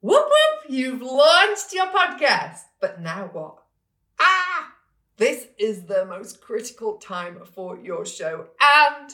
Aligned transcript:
Whoop 0.00 0.26
whoop, 0.26 0.70
you've 0.70 1.02
launched 1.02 1.72
your 1.72 1.88
podcast. 1.88 2.60
But 2.80 3.00
now 3.00 3.30
what? 3.32 3.64
Ah, 4.20 4.74
this 5.16 5.48
is 5.58 5.86
the 5.86 6.06
most 6.06 6.40
critical 6.40 6.98
time 6.98 7.40
for 7.44 7.76
your 7.76 8.06
show 8.06 8.46
and 8.60 9.12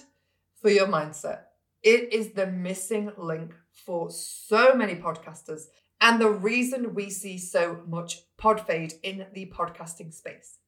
for 0.61 0.69
your 0.69 0.87
mindset. 0.87 1.45
It 1.83 2.13
is 2.13 2.33
the 2.33 2.47
missing 2.47 3.13
link 3.17 3.55
for 3.73 4.11
so 4.11 4.75
many 4.75 4.95
podcasters 4.95 5.69
and 6.03 6.21
the 6.21 6.29
reason 6.29 6.95
we 6.95 7.09
see 7.09 7.39
so 7.39 7.81
much 7.87 8.21
pod 8.37 8.61
fade 8.67 8.93
in 9.03 9.25
the 9.33 9.47
podcasting 9.47 10.13
space. 10.13 10.59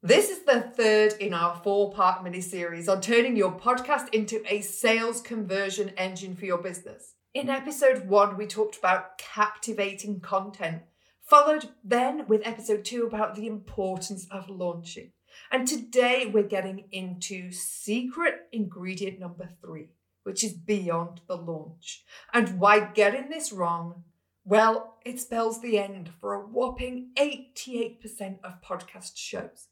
This 0.00 0.30
is 0.30 0.44
the 0.44 0.60
third 0.60 1.14
in 1.14 1.34
our 1.34 1.56
four 1.56 1.92
part 1.92 2.22
mini 2.22 2.40
series 2.40 2.88
on 2.88 3.00
turning 3.00 3.34
your 3.34 3.52
podcast 3.52 4.14
into 4.14 4.44
a 4.46 4.60
sales 4.60 5.20
conversion 5.20 5.88
engine 5.96 6.36
for 6.36 6.44
your 6.44 6.58
business. 6.58 7.14
In 7.34 7.48
episode 7.48 8.08
one, 8.08 8.36
we 8.36 8.46
talked 8.46 8.76
about 8.76 9.16
captivating 9.16 10.20
content, 10.20 10.82
followed 11.22 11.70
then 11.82 12.26
with 12.28 12.46
episode 12.46 12.84
two 12.84 13.06
about 13.06 13.36
the 13.36 13.46
importance 13.46 14.26
of 14.30 14.50
launching. 14.50 15.12
And 15.50 15.66
today 15.66 16.26
we're 16.26 16.42
getting 16.42 16.84
into 16.92 17.50
secret 17.50 18.48
ingredient 18.52 19.18
number 19.18 19.48
three, 19.62 19.88
which 20.24 20.44
is 20.44 20.52
beyond 20.52 21.22
the 21.26 21.36
launch. 21.36 22.04
And 22.34 22.60
why 22.60 22.80
getting 22.80 23.30
this 23.30 23.50
wrong? 23.50 24.04
Well, 24.44 24.98
it 25.02 25.18
spells 25.18 25.62
the 25.62 25.78
end 25.78 26.10
for 26.20 26.34
a 26.34 26.40
whopping 26.40 27.12
88% 27.18 28.40
of 28.44 28.60
podcast 28.60 29.16
shows. 29.16 29.68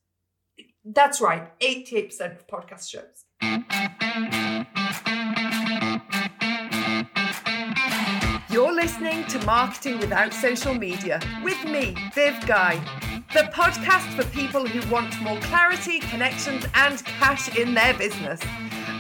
That's 0.82 1.20
right, 1.20 1.58
88% 1.60 2.38
of 2.38 2.46
podcast 2.46 2.88
shows. 2.88 3.26
Listening 8.80 9.22
to 9.26 9.38
Marketing 9.44 9.98
Without 9.98 10.32
Social 10.32 10.72
Media 10.72 11.20
with 11.44 11.62
me, 11.66 11.94
Viv 12.14 12.34
Guy, 12.46 12.82
the 13.34 13.42
podcast 13.52 14.10
for 14.14 14.24
people 14.30 14.66
who 14.66 14.80
want 14.90 15.20
more 15.20 15.38
clarity, 15.40 15.98
connections, 16.00 16.64
and 16.72 17.04
cash 17.04 17.54
in 17.58 17.74
their 17.74 17.92
business. 17.92 18.40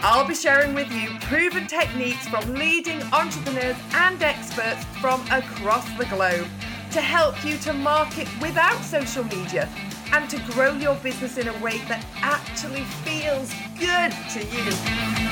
I'll 0.02 0.28
be 0.28 0.34
sharing 0.34 0.74
with 0.74 0.92
you 0.92 1.08
proven 1.20 1.66
techniques 1.66 2.28
from 2.28 2.52
leading 2.56 3.00
entrepreneurs 3.04 3.76
and 3.94 4.22
experts 4.22 4.84
from 5.00 5.22
across 5.30 5.90
the 5.96 6.04
globe 6.04 6.46
to 6.90 7.00
help 7.00 7.42
you 7.42 7.56
to 7.58 7.72
market 7.72 8.28
without 8.38 8.84
social 8.84 9.24
media 9.24 9.66
and 10.12 10.28
to 10.28 10.38
grow 10.52 10.74
your 10.74 10.96
business 10.96 11.38
in 11.38 11.48
a 11.48 11.58
way 11.60 11.78
that 11.88 12.04
actually 12.16 12.84
feels 13.02 13.50
good 13.78 14.12
to 14.28 14.44
you. 14.44 15.29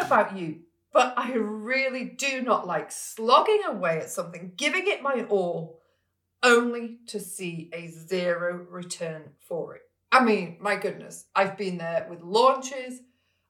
Know 0.00 0.06
about 0.06 0.36
you, 0.36 0.60
but 0.92 1.14
I 1.16 1.32
really 1.32 2.04
do 2.04 2.42
not 2.42 2.66
like 2.66 2.90
slogging 2.90 3.62
away 3.66 3.98
at 3.98 4.10
something, 4.10 4.52
giving 4.56 4.86
it 4.86 5.02
my 5.02 5.26
all, 5.28 5.80
only 6.42 6.98
to 7.08 7.20
see 7.20 7.70
a 7.72 7.88
zero 7.88 8.66
return 8.70 9.30
for 9.46 9.76
it. 9.76 9.82
I 10.10 10.24
mean, 10.24 10.56
my 10.60 10.76
goodness, 10.76 11.26
I've 11.34 11.56
been 11.56 11.78
there 11.78 12.06
with 12.10 12.22
launches, 12.22 13.00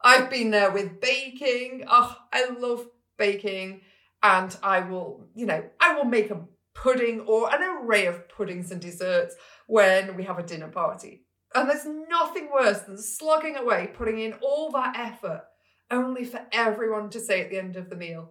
I've 0.03 0.31
been 0.31 0.51
there 0.51 0.71
with 0.71 1.01
baking. 1.01 1.85
Oh, 1.87 2.17
I 2.33 2.51
love 2.59 2.87
baking, 3.19 3.83
and 4.23 4.55
I 4.63 4.81
will, 4.81 5.29
you 5.35 5.47
know, 5.47 5.63
I 5.79 5.95
will 5.95 6.07
make 6.07 6.31
a 6.31 6.41
pudding 6.75 7.21
or 7.21 7.55
an 7.55 7.63
array 7.63 8.07
of 8.07 8.29
puddings 8.29 8.71
and 8.71 8.81
desserts 8.81 9.35
when 9.67 10.17
we 10.17 10.25
have 10.25 10.39
a 10.39 10.43
dinner 10.43 10.69
party. 10.69 11.27
And 11.55 11.69
there's 11.69 11.87
nothing 12.09 12.49
worse 12.53 12.81
than 12.81 12.97
slogging 12.97 13.57
away, 13.57 13.91
putting 13.93 14.19
in 14.19 14.35
all 14.35 14.71
that 14.73 14.97
effort 14.97 15.43
only 15.91 16.25
for 16.25 16.41
everyone 16.53 17.11
to 17.11 17.21
say 17.21 17.41
at 17.41 17.51
the 17.51 17.59
end 17.59 17.77
of 17.77 17.91
the 17.91 17.97
meal, 17.97 18.31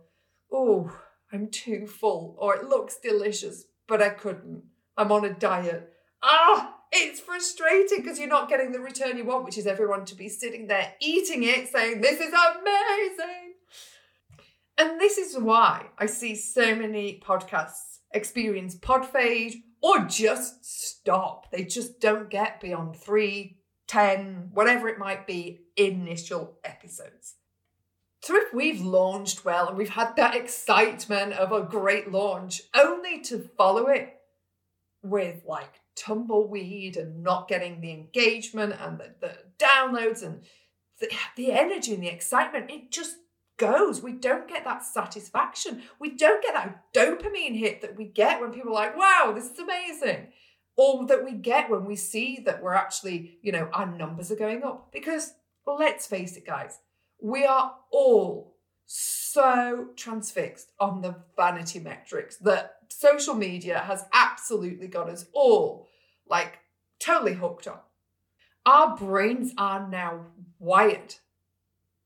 Oh, 0.52 0.92
I'm 1.32 1.50
too 1.50 1.86
full, 1.86 2.36
or 2.40 2.56
it 2.56 2.68
looks 2.68 2.98
delicious, 2.98 3.66
but 3.88 4.02
I 4.02 4.10
couldn't. 4.10 4.64
I'm 4.98 5.12
on 5.12 5.26
a 5.26 5.34
diet. 5.34 5.94
Ah, 6.24 6.76
it's 6.92 7.20
frustrating 7.20 8.02
because 8.02 8.20
you're 8.20 8.28
not 8.28 8.50
getting 8.50 8.72
the 8.72 8.80
return 8.80 9.18
you 9.18 9.26
want, 9.26 9.46
which 9.46 9.58
is 9.58 9.68
everyone 9.68 10.06
to 10.06 10.16
be 10.16 10.28
sitting 10.28 10.68
there 10.68 10.94
eating 11.00 11.44
it, 11.44 11.70
saying, 11.70 12.02
This 12.02 12.20
is 12.20 12.34
amazing. 12.34 13.54
And 14.78 15.00
this 15.00 15.18
is 15.18 15.38
why 15.38 15.88
I 15.98 16.06
see 16.06 16.36
so 16.36 16.74
many 16.74 17.22
podcasts 17.24 18.00
experience 18.14 18.76
pod 18.76 19.06
fade 19.06 19.56
or 19.82 20.06
just 20.06 20.66
stop. 20.66 21.52
They 21.52 21.64
just 21.64 22.00
don't 22.00 22.30
get 22.30 22.60
beyond 22.60 22.96
three, 22.96 23.58
ten, 23.88 24.50
whatever 24.54 24.88
it 24.88 24.98
might 24.98 25.28
be, 25.28 25.62
initial 25.76 26.58
episodes. 26.64 27.36
So 28.30 28.36
if 28.36 28.54
we've 28.54 28.82
launched 28.82 29.44
well 29.44 29.70
and 29.70 29.76
we've 29.76 29.90
had 29.90 30.16
that 30.18 30.36
excitement 30.36 31.34
of 31.34 31.52
a 31.52 31.64
great 31.64 32.12
launch, 32.12 32.62
only 32.76 33.22
to 33.22 33.50
follow 33.58 33.88
it 33.88 34.18
with 35.02 35.42
like 35.48 35.82
tumbleweed 35.96 36.96
and 36.96 37.24
not 37.24 37.48
getting 37.48 37.82
the 37.82 37.90
engagement 37.90 38.76
and 38.80 39.00
the, 39.00 39.16
the 39.20 39.36
downloads 39.58 40.22
and 40.22 40.44
the, 41.00 41.12
the 41.38 41.52
energy 41.54 41.92
and 41.92 42.04
the 42.04 42.08
excitement, 42.08 42.70
it 42.70 42.92
just 42.92 43.16
goes. 43.58 44.04
We 44.04 44.12
don't 44.12 44.48
get 44.48 44.64
that 44.64 44.86
satisfaction. 44.86 45.82
We 45.98 46.16
don't 46.16 46.44
get 46.44 46.54
that 46.54 46.84
dopamine 46.94 47.58
hit 47.58 47.82
that 47.82 47.98
we 47.98 48.06
get 48.06 48.40
when 48.40 48.54
people 48.54 48.70
are 48.74 48.76
like, 48.76 48.96
wow, 48.96 49.32
this 49.34 49.50
is 49.50 49.58
amazing. 49.58 50.28
Or 50.78 51.08
that 51.08 51.26
we 51.26 51.32
get 51.32 51.72
when 51.72 51.84
we 51.84 51.96
see 51.96 52.44
that 52.46 52.62
we're 52.62 52.76
actually, 52.76 53.40
you 53.42 53.52
know, 53.52 53.70
our 53.74 53.88
numbers 53.88 54.32
are 54.32 54.36
going 54.36 54.62
up. 54.64 54.92
Because 54.94 55.34
let's 55.66 56.06
face 56.06 56.38
it, 56.38 56.46
guys, 56.46 56.78
we 57.22 57.46
are 57.46 57.76
all 57.92 58.56
so 58.86 59.90
transfixed 59.96 60.72
on 60.80 61.02
the 61.02 61.16
vanity 61.36 61.80
metrics 61.80 62.38
that 62.38 62.78
social 62.90 63.36
media 63.36 63.80
has 63.80 64.06
absolutely 64.14 64.88
got 64.88 65.10
us 65.10 65.26
all 65.34 65.88
like 66.28 66.60
totally 67.00 67.34
hooked 67.34 67.68
on. 67.68 67.80
Our 68.66 68.98
brains 68.98 69.54
are 69.58 69.88
now 69.88 70.26
wired 70.60 71.16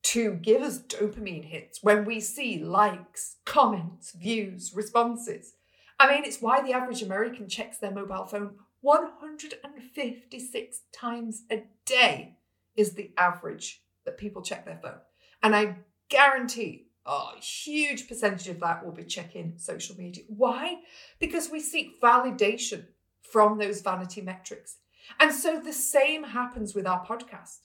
to 0.03 0.33
give 0.33 0.61
us 0.61 0.79
dopamine 0.79 1.45
hits 1.45 1.81
when 1.81 2.05
we 2.05 2.19
see 2.19 2.61
likes, 2.61 3.37
comments, 3.45 4.11
views, 4.11 4.73
responses. 4.75 5.53
I 5.99 6.13
mean, 6.13 6.25
it's 6.25 6.41
why 6.41 6.61
the 6.61 6.73
average 6.73 7.01
American 7.01 7.47
checks 7.47 7.77
their 7.77 7.91
mobile 7.91 8.25
phone 8.25 8.55
156 8.81 10.81
times 10.91 11.43
a 11.49 11.63
day, 11.85 12.35
is 12.75 12.93
the 12.93 13.11
average 13.17 13.82
that 14.05 14.17
people 14.17 14.41
check 14.41 14.65
their 14.65 14.79
phone. 14.81 14.99
And 15.41 15.55
I 15.55 15.77
guarantee 16.09 16.87
a 17.05 17.39
huge 17.39 18.07
percentage 18.07 18.47
of 18.47 18.59
that 18.61 18.85
will 18.85 18.93
be 18.93 19.03
checking 19.03 19.57
social 19.57 19.97
media. 19.97 20.23
Why? 20.27 20.77
Because 21.19 21.49
we 21.49 21.59
seek 21.59 22.01
validation 22.01 22.85
from 23.21 23.57
those 23.57 23.81
vanity 23.81 24.21
metrics. 24.21 24.77
And 25.19 25.33
so 25.33 25.59
the 25.59 25.73
same 25.73 26.23
happens 26.23 26.73
with 26.73 26.87
our 26.87 27.05
podcast. 27.05 27.59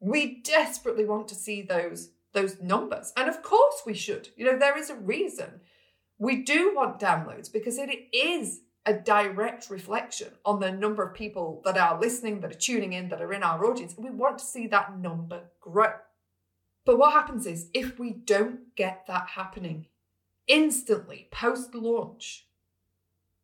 We 0.00 0.42
desperately 0.42 1.04
want 1.04 1.28
to 1.28 1.34
see 1.34 1.62
those 1.62 2.10
those 2.34 2.60
numbers. 2.60 3.12
And 3.16 3.28
of 3.28 3.42
course 3.42 3.82
we 3.86 3.94
should. 3.94 4.28
You 4.36 4.44
know, 4.44 4.58
there 4.58 4.76
is 4.76 4.90
a 4.90 4.96
reason. 4.96 5.60
We 6.18 6.42
do 6.42 6.74
want 6.74 6.98
downloads 6.98 7.52
because 7.52 7.78
it 7.78 7.90
is 8.12 8.60
a 8.86 8.92
direct 8.92 9.70
reflection 9.70 10.28
on 10.44 10.60
the 10.60 10.70
number 10.70 11.02
of 11.02 11.14
people 11.14 11.62
that 11.64 11.78
are 11.78 11.98
listening, 11.98 12.40
that 12.40 12.50
are 12.50 12.58
tuning 12.58 12.92
in, 12.92 13.08
that 13.08 13.22
are 13.22 13.32
in 13.32 13.42
our 13.42 13.64
audience. 13.64 13.94
We 13.96 14.10
want 14.10 14.38
to 14.38 14.44
see 14.44 14.66
that 14.66 14.98
number 14.98 15.42
grow. 15.60 15.92
But 16.84 16.98
what 16.98 17.12
happens 17.12 17.46
is 17.46 17.70
if 17.72 17.98
we 17.98 18.12
don't 18.12 18.74
get 18.76 19.06
that 19.06 19.28
happening 19.30 19.86
instantly 20.46 21.28
post 21.30 21.74
launch, 21.74 22.46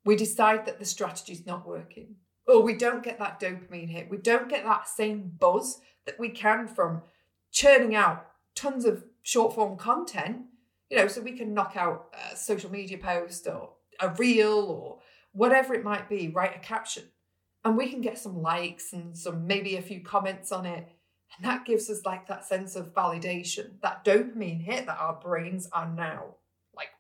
we 0.04 0.14
decide 0.16 0.66
that 0.66 0.78
the 0.78 0.84
strategy 0.84 1.32
is 1.32 1.46
not 1.46 1.66
working, 1.66 2.16
or 2.46 2.62
we 2.62 2.74
don't 2.74 3.02
get 3.02 3.18
that 3.18 3.40
dopamine 3.40 3.88
hit, 3.88 4.10
we 4.10 4.18
don't 4.18 4.48
get 4.48 4.64
that 4.64 4.88
same 4.88 5.32
buzz 5.38 5.80
that 6.04 6.18
we 6.18 6.28
can 6.28 6.66
from 6.66 7.02
churning 7.50 7.94
out 7.94 8.26
tons 8.54 8.84
of 8.84 9.04
short 9.22 9.54
form 9.54 9.78
content, 9.78 10.43
you 10.90 10.96
know, 10.96 11.08
so 11.08 11.20
we 11.22 11.32
can 11.32 11.54
knock 11.54 11.76
out 11.76 12.14
a 12.32 12.36
social 12.36 12.70
media 12.70 12.98
post 12.98 13.46
or 13.46 13.70
a 14.00 14.08
reel 14.14 14.52
or 14.52 14.98
whatever 15.32 15.75
it 15.75 15.85
might 15.85 16.09
be, 16.09 16.29
write 16.29 16.56
a 16.56 16.61
caption, 16.61 17.05
and 17.65 17.77
we 17.77 17.88
can 17.88 18.00
get 18.00 18.19
some 18.19 18.43
likes 18.43 18.93
and 18.93 19.17
some 19.17 19.47
maybe 19.47 19.77
a 19.77 19.82
few 19.82 20.00
comments 20.00 20.50
on 20.53 20.67
it 20.67 20.88
and 21.37 21.47
that 21.47 21.65
gives 21.65 21.88
us 21.91 22.05
like 22.05 22.27
that 22.27 22.44
sense 22.44 22.77
of 22.77 22.94
validation, 22.94 23.81
that 23.82 24.05
dopamine 24.05 24.62
hit 24.62 24.87
that 24.87 24.99
our 24.99 25.15
brains 25.15 25.69
are 25.73 25.88
now 25.88 26.35
like 26.75 26.91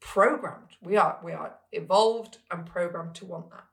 programmed. 0.00 0.76
We 0.80 0.96
are 0.96 1.18
we 1.22 1.32
are 1.32 1.54
evolved 1.72 2.38
and 2.50 2.66
programmed 2.66 3.14
to 3.16 3.26
want 3.26 3.50
that. 3.50 3.64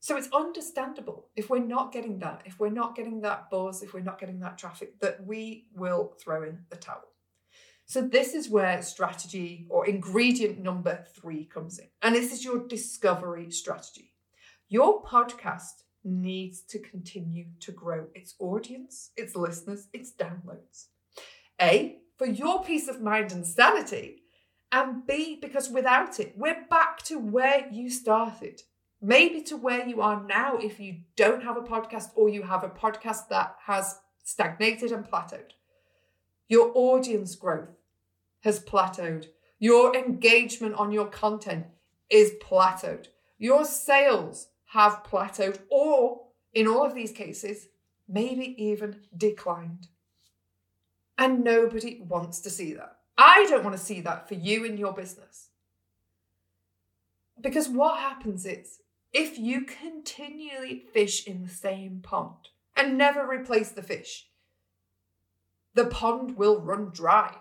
So 0.00 0.16
it's 0.16 0.28
understandable 0.34 1.28
if 1.34 1.48
we're 1.48 1.58
not 1.58 1.90
getting 1.90 2.18
that, 2.18 2.42
if 2.44 2.60
we're 2.60 2.68
not 2.68 2.94
getting 2.94 3.22
that 3.22 3.50
buzz, 3.50 3.82
if 3.82 3.94
we're 3.94 4.00
not 4.00 4.20
getting 4.20 4.40
that 4.40 4.58
traffic, 4.58 5.00
that 5.00 5.26
we 5.26 5.66
will 5.74 6.14
throw 6.20 6.42
in 6.42 6.58
the 6.68 6.76
towel. 6.76 7.08
So 7.86 8.00
this 8.00 8.34
is 8.34 8.48
where 8.48 8.82
strategy 8.82 9.66
or 9.68 9.86
ingredient 9.86 10.58
number 10.58 11.04
three 11.14 11.44
comes 11.44 11.78
in. 11.78 11.88
And 12.02 12.14
this 12.14 12.32
is 12.32 12.44
your 12.44 12.66
discovery 12.66 13.50
strategy. 13.50 14.12
Your 14.68 15.02
podcast 15.02 15.82
needs 16.02 16.62
to 16.62 16.78
continue 16.78 17.46
to 17.60 17.72
grow 17.72 18.06
its 18.14 18.34
audience, 18.38 19.10
its 19.16 19.36
listeners, 19.36 19.88
its 19.92 20.12
downloads. 20.12 20.86
A, 21.60 21.98
for 22.16 22.26
your 22.26 22.62
peace 22.64 22.88
of 22.88 23.00
mind 23.00 23.32
and 23.32 23.46
sanity, 23.46 24.22
and 24.72 25.06
B, 25.06 25.38
because 25.40 25.70
without 25.70 26.18
it, 26.18 26.34
we're 26.36 26.66
back 26.68 27.02
to 27.04 27.18
where 27.18 27.66
you 27.70 27.88
started. 27.90 28.62
Maybe 29.00 29.42
to 29.42 29.56
where 29.56 29.86
you 29.86 30.00
are 30.00 30.22
now 30.26 30.56
if 30.56 30.80
you 30.80 31.00
don't 31.16 31.42
have 31.42 31.56
a 31.56 31.62
podcast 31.62 32.08
or 32.16 32.28
you 32.28 32.42
have 32.42 32.64
a 32.64 32.70
podcast 32.70 33.28
that 33.28 33.54
has 33.66 33.98
stagnated 34.24 34.90
and 34.90 35.04
plateaued. 35.04 35.52
Your 36.48 36.70
audience 36.74 37.34
growth 37.34 37.76
has 38.40 38.60
plateaued. 38.60 39.26
Your 39.58 39.96
engagement 39.96 40.74
on 40.74 40.92
your 40.92 41.06
content 41.06 41.66
is 42.10 42.32
plateaued. 42.42 43.06
Your 43.38 43.64
sales 43.64 44.48
have 44.66 45.04
plateaued, 45.04 45.58
or 45.70 46.22
in 46.52 46.66
all 46.66 46.84
of 46.84 46.94
these 46.94 47.12
cases, 47.12 47.68
maybe 48.08 48.54
even 48.62 49.00
declined. 49.16 49.88
And 51.16 51.44
nobody 51.44 52.02
wants 52.06 52.40
to 52.40 52.50
see 52.50 52.74
that. 52.74 52.96
I 53.16 53.46
don't 53.48 53.64
want 53.64 53.76
to 53.76 53.82
see 53.82 54.00
that 54.00 54.28
for 54.28 54.34
you 54.34 54.64
in 54.64 54.76
your 54.76 54.92
business. 54.92 55.50
Because 57.40 57.68
what 57.68 57.98
happens 57.98 58.44
is, 58.44 58.80
if 59.12 59.38
you 59.38 59.64
continually 59.64 60.84
fish 60.92 61.26
in 61.26 61.44
the 61.44 61.48
same 61.48 62.00
pond 62.02 62.48
and 62.76 62.98
never 62.98 63.28
replace 63.28 63.70
the 63.70 63.82
fish, 63.82 64.28
the 65.74 65.86
pond 65.86 66.36
will 66.36 66.60
run 66.60 66.90
dry. 66.92 67.36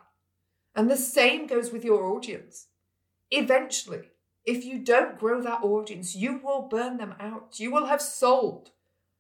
And 0.76 0.90
the 0.90 0.98
same 0.98 1.48
goes 1.48 1.72
with 1.72 1.86
your 1.86 2.04
audience. 2.04 2.68
Eventually, 3.30 4.10
if 4.46 4.66
you 4.66 4.80
don't 4.80 5.20
grow 5.20 5.42
that 5.42 5.64
audience, 5.64 6.16
you 6.16 6.42
will 6.44 6.64
burn 6.64 6.98
them 6.98 7.16
out. 7.20 7.60
You 7.60 7.72
will 7.72 7.86
have 7.86 8.02
sold 8.02 8.72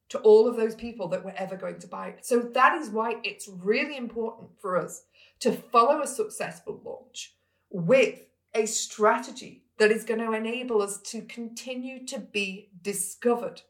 to 0.10 0.20
all 0.20 0.48
of 0.48 0.58
those 0.58 0.76
people 0.76 1.08
that 1.10 1.24
were 1.24 1.34
ever 1.38 1.56
going 1.56 1.80
to 1.80 1.88
buy 1.88 2.10
it. 2.10 2.26
So 2.26 2.40
that 2.40 2.80
is 2.82 2.90
why 2.90 3.18
it's 3.24 3.48
really 3.48 3.98
important 3.98 4.50
for 4.60 4.78
us 4.78 5.06
to 5.40 5.52
follow 5.52 6.02
a 6.02 6.08
successful 6.08 6.82
launch 6.84 7.34
with 7.70 8.26
a 8.54 8.66
strategy 8.66 9.64
that 9.78 9.92
is 9.92 10.04
going 10.04 10.20
to 10.20 10.34
enable 10.34 10.82
us 10.82 11.00
to 11.02 11.22
continue 11.22 12.06
to 12.06 12.20
be 12.20 12.70
discovered, 12.82 13.62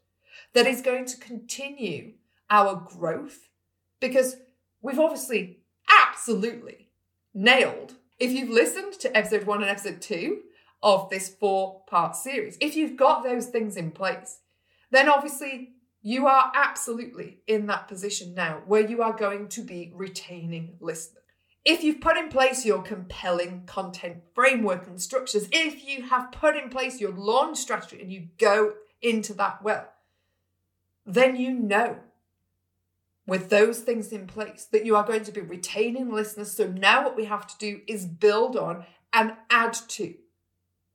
that 0.52 0.66
is 0.66 0.82
going 0.82 1.06
to 1.06 1.16
continue 1.16 2.12
our 2.50 2.74
growth, 2.74 3.48
because 4.00 4.36
we've 4.84 5.00
obviously 5.00 5.60
absolutely 6.06 6.90
nailed. 7.32 7.94
If 8.20 8.30
you've 8.30 8.50
listened 8.50 8.92
to 9.00 9.16
episode 9.16 9.44
one 9.44 9.62
and 9.62 9.70
episode 9.70 10.00
two 10.00 10.42
of 10.82 11.08
this 11.10 11.28
four 11.28 11.82
part 11.88 12.14
series, 12.14 12.56
if 12.60 12.76
you've 12.76 12.96
got 12.96 13.24
those 13.24 13.46
things 13.46 13.76
in 13.76 13.90
place, 13.90 14.40
then 14.90 15.08
obviously 15.08 15.70
you 16.02 16.26
are 16.26 16.52
absolutely 16.54 17.38
in 17.48 17.66
that 17.66 17.88
position 17.88 18.34
now 18.34 18.62
where 18.66 18.86
you 18.86 19.02
are 19.02 19.16
going 19.16 19.48
to 19.48 19.62
be 19.62 19.90
retaining 19.96 20.76
listeners. 20.80 21.22
If 21.64 21.82
you've 21.82 22.02
put 22.02 22.18
in 22.18 22.28
place 22.28 22.66
your 22.66 22.82
compelling 22.82 23.64
content 23.64 24.18
framework 24.34 24.86
and 24.86 25.00
structures, 25.00 25.48
if 25.50 25.88
you 25.88 26.02
have 26.02 26.30
put 26.30 26.56
in 26.56 26.68
place 26.68 27.00
your 27.00 27.12
launch 27.12 27.56
strategy 27.56 28.02
and 28.02 28.12
you 28.12 28.28
go 28.38 28.74
into 29.00 29.32
that 29.34 29.62
well, 29.62 29.88
then 31.06 31.36
you 31.36 31.54
know 31.54 32.00
with 33.26 33.48
those 33.48 33.80
things 33.80 34.12
in 34.12 34.26
place 34.26 34.66
that 34.70 34.84
you 34.84 34.96
are 34.96 35.06
going 35.06 35.24
to 35.24 35.32
be 35.32 35.40
retaining 35.40 36.12
listeners. 36.12 36.52
So 36.52 36.66
now 36.66 37.04
what 37.04 37.16
we 37.16 37.24
have 37.24 37.46
to 37.46 37.58
do 37.58 37.80
is 37.86 38.06
build 38.06 38.56
on 38.56 38.84
and 39.12 39.34
add 39.50 39.72
to 39.88 40.14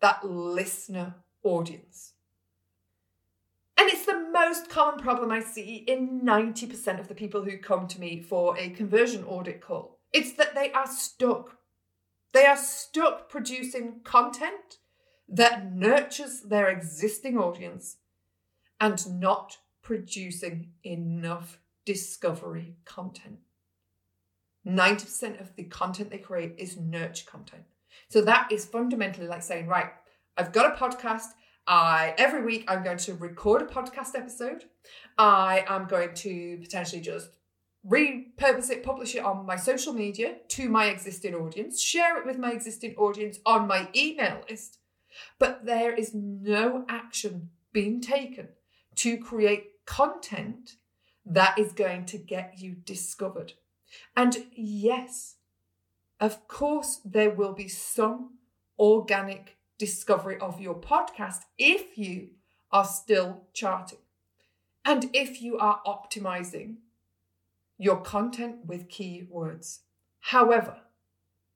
that 0.02 0.24
listener 0.24 1.16
audience. 1.44 2.14
And 3.78 3.90
it's 3.90 4.06
the 4.06 4.28
most 4.32 4.70
common 4.70 5.00
problem 5.00 5.32
I 5.32 5.40
see 5.40 5.86
in 5.88 6.22
90% 6.22 7.00
of 7.00 7.08
the 7.08 7.16
people 7.16 7.44
who 7.44 7.58
come 7.58 7.88
to 7.88 8.00
me 8.00 8.22
for 8.22 8.58
a 8.58 8.70
conversion 8.70 9.24
audit 9.24 9.62
call. 9.62 10.00
It's 10.12 10.34
that 10.34 10.54
they 10.54 10.72
are 10.74 10.88
stuck. 10.88 11.58
They 12.34 12.46
are 12.46 12.58
stuck 12.58 13.30
producing 13.30 14.02
content 14.04 14.80
that 15.30 15.74
nurtures 15.74 16.42
their 16.42 16.68
existing 16.68 17.38
audience 17.38 17.98
and 18.82 19.20
not 19.20 19.58
producing 19.82 20.72
enough 20.84 21.60
discovery 21.90 22.76
content. 22.86 23.40
90% 24.64 25.42
of 25.42 25.56
the 25.56 25.64
content 25.64 26.12
they 26.12 26.20
create 26.20 26.54
is 26.60 26.78
nurture 26.78 27.26
content. 27.26 27.64
So 28.10 28.22
that 28.22 28.52
is 28.52 28.64
fundamentally 28.64 29.26
like 29.26 29.42
saying, 29.42 29.66
right, 29.66 29.90
I've 30.38 30.52
got 30.52 30.72
a 30.72 30.78
podcast. 30.78 31.30
I 31.66 32.14
every 32.20 32.44
week 32.44 32.66
I'm 32.68 32.84
going 32.84 33.00
to 33.00 33.16
record 33.16 33.64
a 33.64 33.66
podcast 33.66 34.14
episode. 34.14 34.66
I 35.18 35.66
am 35.68 35.88
going 35.88 36.14
to 36.14 36.60
potentially 36.62 37.02
just 37.02 37.32
repurpose 37.84 38.70
it, 38.70 38.84
publish 38.84 39.16
it 39.16 39.26
on 39.26 39.48
my 39.48 39.56
social 39.56 39.94
media 39.94 40.36
to 40.50 40.70
my 40.70 40.86
existing 40.90 41.34
audience, 41.34 41.82
share 41.82 42.20
it 42.20 42.26
with 42.28 42.38
my 42.38 42.52
existing 42.52 42.94
audience 42.98 43.40
on 43.48 43.68
my 43.68 43.90
email 43.96 44.44
list. 44.48 44.78
But 45.40 45.66
there 45.66 45.96
is 45.96 46.14
no 46.14 46.86
action 46.88 47.50
being 47.74 48.00
taken 48.00 48.50
to 48.98 49.18
create 49.18 49.84
content 49.88 50.76
that 51.26 51.58
is 51.58 51.72
going 51.72 52.06
to 52.06 52.18
get 52.18 52.60
you 52.60 52.74
discovered. 52.74 53.54
And 54.16 54.46
yes, 54.54 55.36
of 56.20 56.48
course, 56.48 57.00
there 57.06 57.30
will 57.30 57.54
be 57.54 57.68
some 57.68 58.38
organic 58.78 59.58
discovery 59.78 60.38
of 60.40 60.60
your 60.60 60.76
podcast 60.76 61.42
if 61.58 61.98
you 61.98 62.30
are 62.72 62.86
still 62.86 63.44
charting 63.54 64.00
and 64.86 65.10
if 65.14 65.42
you 65.42 65.58
are 65.58 65.82
optimizing 65.86 66.76
your 67.78 68.02
content 68.02 68.66
with 68.66 68.90
keywords. 68.90 69.80
However, 70.20 70.78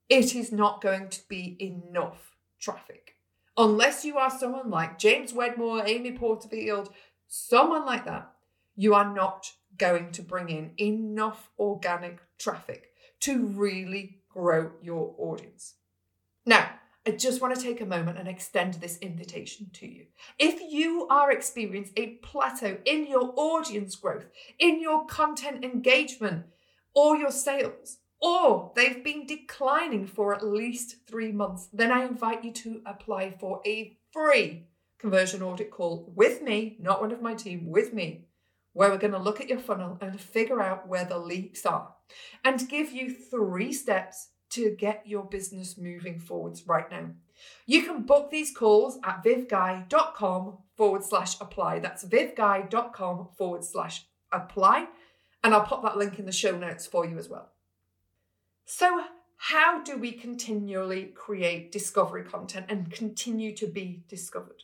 it 0.10 0.36
is 0.36 0.52
not 0.52 0.82
going 0.82 1.10
to 1.10 1.20
be 1.28 1.58
enough 1.60 2.36
traffic. 2.60 3.16
Unless 3.58 4.06
you 4.06 4.18
are 4.18 4.32
someone 4.32 4.70
like 4.70 4.98
James 4.98 5.34
Wedmore, 5.34 5.86
Amy 5.86 6.14
Porterfield, 6.14 6.90
someone 7.28 7.86
like 7.86 8.06
that, 8.06 8.33
you 8.76 8.94
are 8.96 9.14
not 9.14 9.52
going 9.78 10.12
to 10.12 10.22
bring 10.22 10.50
in 10.50 10.72
enough 10.78 11.50
organic 11.58 12.20
traffic 12.38 12.90
to 13.22 13.46
really 13.48 14.20
grow 14.30 14.72
your 14.82 15.16
audience. 15.18 15.76
Now, 16.46 16.70
I 17.06 17.12
just 17.12 17.42
want 17.42 17.54
to 17.56 17.62
take 17.62 17.82
a 17.82 17.86
moment 17.86 18.18
and 18.18 18.28
extend 18.28 18.76
this 18.76 18.98
invitation 19.00 19.70
to 19.74 19.88
you. 19.88 20.06
If 20.40 20.62
you 20.62 21.08
are 21.10 21.32
experiencing 21.32 21.94
a 21.98 22.20
plateau 22.26 22.78
in 22.86 23.08
your 23.08 23.34
audience 23.36 23.96
growth, 23.96 24.26
in 24.58 24.82
your 24.82 25.06
content 25.06 25.66
engagement, 25.66 26.46
or 26.96 27.18
your 27.18 27.32
sales, 27.32 27.98
or 28.22 28.72
they've 28.76 29.04
been 29.04 29.26
declining 29.26 30.08
for 30.08 30.34
at 30.34 30.46
least 30.46 30.96
three 31.08 31.32
months, 31.32 31.68
then 31.74 31.92
I 31.92 32.06
invite 32.06 32.44
you 32.44 32.54
to 32.54 32.82
apply 32.86 33.32
for 33.32 33.62
a 33.66 33.98
free 34.12 34.68
conversion 34.98 35.42
audit 35.42 35.72
call 35.72 36.10
with 36.16 36.42
me, 36.42 36.78
not 36.80 37.02
one 37.02 37.12
of 37.12 37.22
my 37.22 37.34
team, 37.34 37.70
with 37.70 37.94
me, 37.94 38.28
where 38.74 38.90
we're 38.90 38.98
going 38.98 39.14
to 39.14 39.20
look 39.20 39.40
at 39.40 39.50
your 39.50 39.60
funnel 39.60 39.98
and 40.02 40.20
figure 40.20 40.62
out 40.62 40.88
where 40.88 41.06
the 41.06 41.18
leaks 41.18 41.66
are 41.66 41.94
and 42.44 42.68
give 42.68 42.92
you 42.92 43.14
three 43.14 43.72
steps 43.72 44.30
to 44.50 44.76
get 44.78 45.04
your 45.06 45.24
business 45.24 45.78
moving 45.78 46.20
forwards 46.20 46.68
right 46.68 46.90
now. 46.92 47.10
You 47.66 47.84
can 47.84 48.04
book 48.04 48.30
these 48.30 48.56
calls 48.56 49.00
at 49.04 49.24
vivguy.com 49.24 50.58
forward 50.78 51.04
slash 51.04 51.40
apply. 51.42 51.80
That's 51.80 52.06
vivguy.com 52.06 53.30
forward 53.38 53.64
slash 53.64 54.06
apply. 54.32 54.88
And 55.44 55.54
I'll 55.54 55.64
pop 55.64 55.84
that 55.84 55.98
link 55.98 56.20
in 56.20 56.26
the 56.26 56.32
show 56.32 56.58
notes 56.58 56.86
for 56.86 57.06
you 57.06 57.18
as 57.18 57.30
well. 57.30 57.52
So, 58.66 59.04
how 59.38 59.84
do 59.84 59.98
we 59.98 60.14
continually 60.14 61.14
create 61.16 61.72
discovery 61.72 62.24
content 62.24 62.68
and 62.70 62.90
continue 62.90 63.54
to 63.58 63.68
be 63.68 64.04
discovered? 64.08 64.64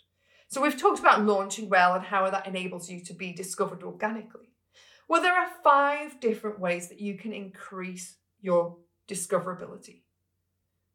So, 0.50 0.62
we've 0.62 0.80
talked 0.80 1.00
about 1.00 1.26
launching 1.26 1.70
well 1.70 1.94
and 1.94 2.04
how 2.04 2.30
that 2.30 2.48
enables 2.48 2.90
you 2.90 3.02
to 3.06 3.14
be 3.14 3.32
discovered 3.32 3.84
organically. 3.84 4.50
Well, 5.08 5.22
there 5.22 5.36
are 5.36 5.50
five 5.64 6.20
different 6.20 6.60
ways 6.60 6.90
that 6.90 7.00
you 7.00 7.18
can 7.18 7.34
increase 7.34 8.18
your 8.42 8.78
discoverability. 9.08 10.02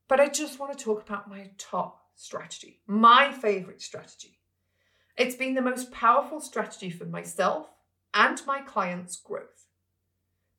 But 0.08 0.20
I 0.20 0.28
just 0.28 0.58
want 0.58 0.76
to 0.76 0.84
talk 0.84 1.02
about 1.02 1.30
my 1.30 1.50
top 1.56 2.02
strategy, 2.14 2.80
my 2.86 3.32
favorite 3.32 3.80
strategy. 3.80 4.38
It's 5.16 5.36
been 5.36 5.54
the 5.54 5.62
most 5.62 5.92
powerful 5.92 6.40
strategy 6.40 6.90
for 6.90 7.04
myself 7.04 7.68
and 8.12 8.40
my 8.46 8.60
clients' 8.60 9.16
growth. 9.16 9.68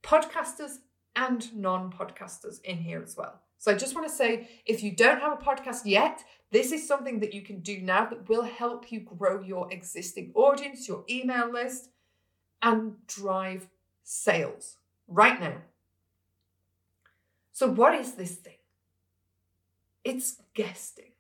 Podcasters 0.04 0.78
and 1.16 1.54
non 1.54 1.92
podcasters 1.92 2.62
in 2.64 2.78
here 2.78 3.02
as 3.02 3.16
well. 3.18 3.42
So 3.66 3.72
I 3.72 3.76
just 3.76 3.96
want 3.96 4.08
to 4.08 4.14
say 4.14 4.48
if 4.68 4.84
you 4.84 4.92
don't 4.92 5.20
have 5.22 5.34
a 5.34 5.44
podcast 5.44 5.86
yet, 5.86 6.24
this 6.52 6.72
is 6.72 6.88
something 6.88 7.20
that 7.22 7.34
you 7.34 7.42
can 7.42 7.62
do 7.62 7.82
now 7.82 8.06
that 8.06 8.30
will 8.30 8.44
help 8.44 8.92
you 8.92 9.00
grow 9.00 9.42
your 9.42 9.74
existing 9.74 10.32
audience, 10.36 10.88
your 10.88 11.04
email 11.10 11.52
list, 11.52 11.90
and 12.62 12.94
drive 13.08 13.68
sales 14.04 14.78
right 15.08 15.42
now. 15.42 15.64
So, 17.54 17.68
what 17.68 17.96
is 17.96 18.14
this 18.14 18.36
thing? 18.36 18.60
It's 20.04 20.44
guesting. 20.54 21.14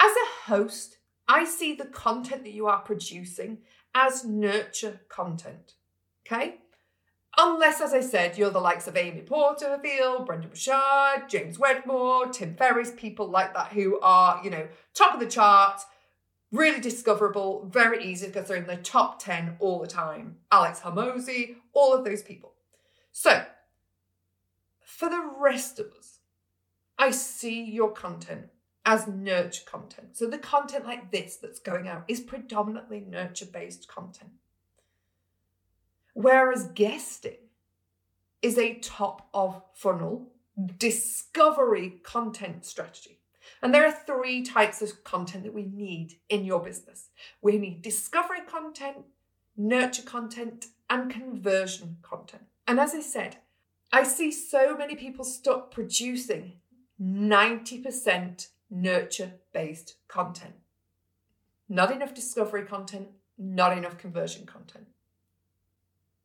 As 0.00 0.10
a 0.10 0.50
host, 0.50 0.98
I 1.28 1.44
see 1.44 1.72
the 1.76 1.84
content 1.84 2.42
that 2.42 2.52
you 2.52 2.66
are 2.66 2.80
producing 2.80 3.58
as 3.94 4.24
nurture 4.24 5.02
content. 5.08 5.74
Okay? 6.26 6.61
Unless, 7.38 7.80
as 7.80 7.94
I 7.94 8.00
said, 8.00 8.36
you're 8.36 8.50
the 8.50 8.60
likes 8.60 8.86
of 8.86 8.96
Amy 8.96 9.22
Porterfield, 9.22 10.26
Brendon 10.26 10.50
Burchard, 10.50 11.28
James 11.28 11.58
Wedmore, 11.58 12.28
Tim 12.28 12.54
Ferriss, 12.54 12.92
people 12.94 13.26
like 13.26 13.54
that 13.54 13.68
who 13.68 13.98
are, 14.00 14.42
you 14.44 14.50
know, 14.50 14.68
top 14.92 15.14
of 15.14 15.20
the 15.20 15.26
charts, 15.26 15.86
really 16.50 16.80
discoverable, 16.80 17.66
very 17.70 18.04
easy 18.04 18.26
because 18.26 18.48
they're 18.48 18.58
in 18.58 18.66
the 18.66 18.76
top 18.76 19.18
10 19.18 19.56
all 19.60 19.80
the 19.80 19.86
time. 19.86 20.36
Alex 20.50 20.80
Hormozi, 20.80 21.56
all 21.72 21.94
of 21.94 22.04
those 22.04 22.22
people. 22.22 22.52
So, 23.12 23.46
for 24.84 25.08
the 25.08 25.30
rest 25.38 25.78
of 25.78 25.86
us, 25.98 26.18
I 26.98 27.10
see 27.10 27.64
your 27.64 27.92
content 27.92 28.48
as 28.84 29.06
nurture 29.06 29.64
content. 29.64 30.16
So, 30.18 30.26
the 30.26 30.38
content 30.38 30.84
like 30.84 31.10
this 31.10 31.36
that's 31.36 31.60
going 31.60 31.88
out 31.88 32.04
is 32.08 32.20
predominantly 32.20 33.00
nurture 33.00 33.46
based 33.46 33.88
content. 33.88 34.32
Whereas 36.14 36.68
guesting 36.74 37.38
is 38.42 38.58
a 38.58 38.74
top 38.74 39.28
of 39.32 39.62
funnel 39.74 40.32
discovery 40.78 42.00
content 42.02 42.64
strategy. 42.66 43.20
And 43.62 43.72
there 43.72 43.86
are 43.86 43.92
three 43.92 44.42
types 44.42 44.82
of 44.82 45.04
content 45.04 45.44
that 45.44 45.54
we 45.54 45.64
need 45.64 46.18
in 46.28 46.44
your 46.44 46.60
business 46.60 47.08
we 47.40 47.58
need 47.58 47.82
discovery 47.82 48.40
content, 48.46 48.98
nurture 49.56 50.02
content, 50.02 50.66
and 50.88 51.10
conversion 51.10 51.98
content. 52.02 52.44
And 52.66 52.78
as 52.78 52.94
I 52.94 53.00
said, 53.00 53.38
I 53.92 54.04
see 54.04 54.30
so 54.30 54.76
many 54.76 54.96
people 54.96 55.24
stop 55.24 55.72
producing 55.72 56.54
90% 57.00 58.48
nurture 58.70 59.32
based 59.52 59.96
content. 60.08 60.54
Not 61.68 61.90
enough 61.90 62.14
discovery 62.14 62.64
content, 62.64 63.08
not 63.38 63.76
enough 63.76 63.98
conversion 63.98 64.46
content. 64.46 64.86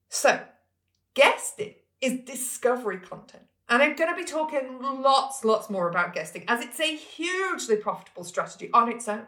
So, 0.10 0.42
guesting 1.14 1.76
is 2.02 2.26
discovery 2.26 3.00
content. 3.00 3.44
And 3.70 3.84
I'm 3.84 3.96
going 3.96 4.10
to 4.10 4.16
be 4.16 4.24
talking 4.24 4.80
lots, 4.82 5.44
lots 5.44 5.70
more 5.70 5.90
about 5.90 6.14
guesting 6.14 6.46
as 6.48 6.64
it's 6.64 6.80
a 6.80 6.96
hugely 6.96 7.76
profitable 7.76 8.24
strategy 8.24 8.70
on 8.74 8.90
its 8.90 9.08
own. 9.10 9.28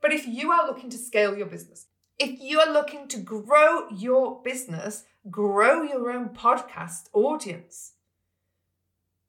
But 0.00 0.12
if 0.12 0.26
you 0.26 0.50
are 0.50 0.66
looking 0.66 0.88
to 0.90 0.96
scale 0.96 1.36
your 1.36 1.46
business, 1.46 1.86
if 2.18 2.40
you 2.40 2.60
are 2.60 2.72
looking 2.72 3.08
to 3.08 3.18
grow 3.18 3.88
your 3.90 4.42
business, 4.42 5.04
grow 5.30 5.82
your 5.82 6.10
own 6.10 6.30
podcast 6.30 7.08
audience, 7.12 7.92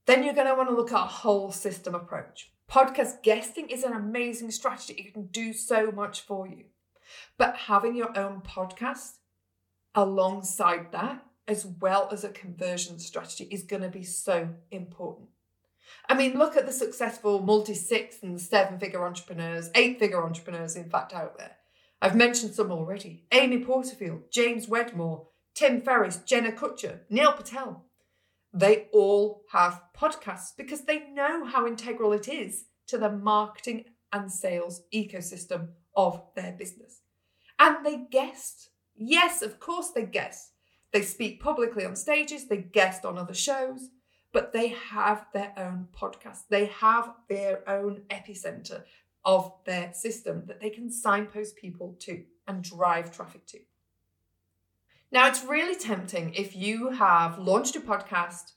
then 0.06 0.24
you're 0.24 0.34
going 0.34 0.48
to 0.48 0.56
want 0.56 0.70
to 0.70 0.76
look 0.76 0.92
at 0.92 1.04
a 1.04 1.08
whole 1.08 1.52
system 1.52 1.94
approach. 1.94 2.52
Podcast 2.72 3.22
guesting 3.24 3.70
is 3.70 3.84
an 3.84 3.94
amazing 3.94 4.52
strategy. 4.52 4.94
It 4.94 5.14
can 5.14 5.28
do 5.28 5.54
so 5.54 5.92
much 5.92 6.22
for 6.22 6.48
you. 6.48 6.66
But 7.38 7.56
having 7.56 7.96
your 7.96 8.18
own 8.18 8.42
podcast 8.42 9.19
alongside 9.96 10.92
that, 10.92 11.26
as 11.48 11.66
well 11.66 12.10
as 12.12 12.24
a 12.24 12.30
conversion 12.30 13.00
strategy, 13.00 13.46
is 13.46 13.64
going 13.64 13.82
to 13.82 13.90
be 13.90 14.04
so 14.04 14.50
important. 14.72 15.30
I 16.08 16.14
mean, 16.14 16.38
look 16.38 16.56
at 16.56 16.66
the 16.66 16.72
successful 16.72 17.42
multi 17.42 17.74
six 17.74 18.18
and 18.22 18.40
seven 18.40 18.80
figure 18.80 19.06
entrepreneurs, 19.06 19.70
eight 19.76 20.00
figure 20.00 20.24
entrepreneurs, 20.24 20.76
in 20.76 20.90
fact, 20.90 21.14
out 21.14 21.38
there. 21.38 21.58
I've 22.02 22.16
mentioned 22.16 22.54
some 22.54 22.72
already 22.72 23.26
Amy 23.32 23.64
Porterfield, 23.64 24.32
James 24.32 24.68
Wedmore, 24.68 25.28
Tim 25.54 25.82
Ferriss, 25.82 26.18
Jenna 26.26 26.52
Kutcher, 26.52 27.02
Neil 27.10 27.34
Patel. 27.34 27.86
They 28.54 28.88
all 28.94 29.44
have 29.52 29.82
podcasts 29.96 30.56
because 30.58 30.82
they 30.82 31.10
know 31.10 31.46
how 31.46 31.68
integral 31.68 32.14
it 32.14 32.28
is 32.28 32.66
to 32.88 32.98
the 32.98 33.12
marketing 33.12 33.86
and 34.12 34.32
sales 34.32 34.82
ecosystem 34.94 35.70
of 35.96 36.24
their 36.36 36.54
business. 36.54 37.02
And 37.60 37.86
they 37.86 38.06
guest 38.10 38.70
Yes, 39.02 39.42
of 39.42 39.62
course 39.62 39.92
they 39.92 40.04
guest. 40.04 40.52
They 40.92 41.04
speak 41.04 41.42
publicly 41.42 41.86
on 41.86 41.96
stages, 41.96 42.48
they 42.48 42.58
guest 42.58 43.06
on 43.06 43.18
other 43.18 43.34
shows, 43.34 43.90
but 44.34 44.52
they 44.52 44.68
have 44.70 45.26
their 45.34 45.54
own 45.56 45.88
podcast. 45.98 46.44
They 46.50 46.66
have 46.66 47.14
their 47.30 47.68
own 47.68 48.02
epicenter 48.10 48.84
of 49.24 49.54
their 49.66 49.94
system 49.94 50.44
that 50.48 50.60
they 50.60 50.70
can 50.70 50.92
signpost 50.92 51.56
people 51.56 51.96
to 52.00 52.26
and 52.46 52.62
drive 52.62 53.16
traffic 53.16 53.46
to. 53.48 53.60
Now, 55.12 55.28
it's 55.28 55.46
really 55.46 55.76
tempting 55.76 56.34
if 56.34 56.56
you 56.56 56.90
have 56.90 57.40
launched 57.40 57.78
a 57.78 57.80
podcast 57.80 58.52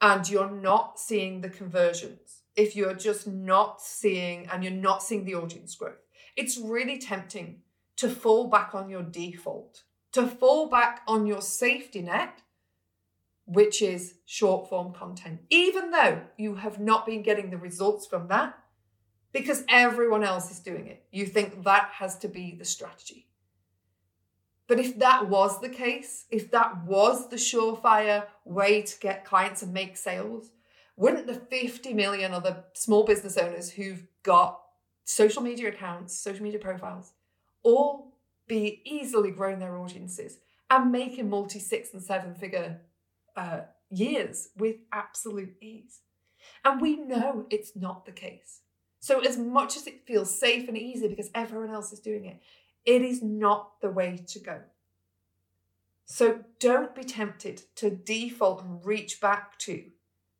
and 0.00 0.28
you're 0.28 0.50
not 0.50 0.98
seeing 0.98 1.42
the 1.42 1.50
conversions, 1.50 2.42
if 2.56 2.74
you're 2.74 2.94
just 2.94 3.26
not 3.26 3.82
seeing 3.82 4.48
and 4.50 4.64
you're 4.64 4.72
not 4.72 5.02
seeing 5.02 5.24
the 5.24 5.34
audience 5.34 5.74
growth. 5.74 6.06
It's 6.36 6.56
really 6.56 6.98
tempting 6.98 7.60
to 7.98 8.08
fall 8.08 8.48
back 8.48 8.74
on 8.74 8.88
your 8.88 9.02
default, 9.02 9.82
to 10.12 10.26
fall 10.26 10.68
back 10.68 11.02
on 11.06 11.26
your 11.26 11.42
safety 11.42 12.00
net, 12.00 12.42
which 13.44 13.82
is 13.82 14.14
short 14.24 14.68
form 14.68 14.92
content, 14.92 15.40
even 15.50 15.90
though 15.90 16.22
you 16.36 16.56
have 16.56 16.80
not 16.80 17.06
been 17.06 17.22
getting 17.22 17.50
the 17.50 17.58
results 17.58 18.06
from 18.06 18.28
that 18.28 18.58
because 19.32 19.64
everyone 19.68 20.24
else 20.24 20.50
is 20.50 20.60
doing 20.60 20.86
it. 20.86 21.04
You 21.12 21.26
think 21.26 21.64
that 21.64 21.90
has 21.94 22.18
to 22.20 22.28
be 22.28 22.54
the 22.58 22.64
strategy. 22.64 23.26
But 24.66 24.78
if 24.78 24.98
that 24.98 25.28
was 25.28 25.60
the 25.60 25.68
case, 25.68 26.26
if 26.30 26.50
that 26.50 26.84
was 26.84 27.28
the 27.28 27.36
surefire 27.36 28.26
way 28.44 28.82
to 28.82 29.00
get 29.00 29.24
clients 29.24 29.62
and 29.62 29.72
make 29.72 29.96
sales, 29.96 30.50
wouldn't 30.96 31.26
the 31.26 31.34
50 31.34 31.94
million 31.94 32.34
other 32.34 32.64
small 32.74 33.04
business 33.04 33.38
owners 33.38 33.70
who've 33.70 34.06
got 34.22 34.60
social 35.04 35.42
media 35.42 35.68
accounts, 35.68 36.18
social 36.18 36.42
media 36.42 36.58
profiles, 36.58 37.12
all 37.62 38.14
be 38.46 38.80
easily 38.84 39.30
growing 39.30 39.58
their 39.58 39.76
audiences 39.76 40.38
and 40.70 40.92
making 40.92 41.30
multi 41.30 41.58
six 41.58 41.92
and 41.92 42.02
seven 42.02 42.34
figure 42.34 42.80
uh, 43.36 43.60
years 43.90 44.48
with 44.56 44.76
absolute 44.92 45.54
ease. 45.60 46.00
And 46.64 46.80
we 46.80 46.96
know 46.96 47.46
it's 47.50 47.76
not 47.76 48.06
the 48.06 48.12
case. 48.12 48.60
So, 49.00 49.20
as 49.20 49.38
much 49.38 49.76
as 49.76 49.86
it 49.86 50.06
feels 50.06 50.38
safe 50.38 50.68
and 50.68 50.76
easy 50.76 51.08
because 51.08 51.30
everyone 51.34 51.70
else 51.70 51.92
is 51.92 52.00
doing 52.00 52.24
it, 52.24 52.40
it 52.84 53.02
is 53.02 53.22
not 53.22 53.80
the 53.80 53.90
way 53.90 54.24
to 54.28 54.38
go. 54.40 54.60
So, 56.04 56.40
don't 56.58 56.94
be 56.94 57.04
tempted 57.04 57.62
to 57.76 57.90
default 57.90 58.64
and 58.64 58.84
reach 58.84 59.20
back 59.20 59.58
to 59.60 59.84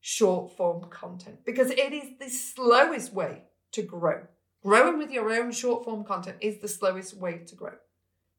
short 0.01 0.57
form 0.57 0.89
content 0.91 1.45
because 1.45 1.71
it 1.71 1.93
is 1.93 2.19
the 2.19 2.31
slowest 2.31 3.13
way 3.13 3.43
to 3.73 3.83
grow. 3.83 4.23
Growing 4.63 4.99
with 4.99 5.11
your 5.11 5.31
own 5.31 5.53
short 5.53 5.85
form 5.85 6.05
content 6.05 6.39
is 6.41 6.59
the 6.59 6.69
slowest 6.69 7.17
way 7.17 7.39
to 7.47 7.55
grow. 7.55 7.75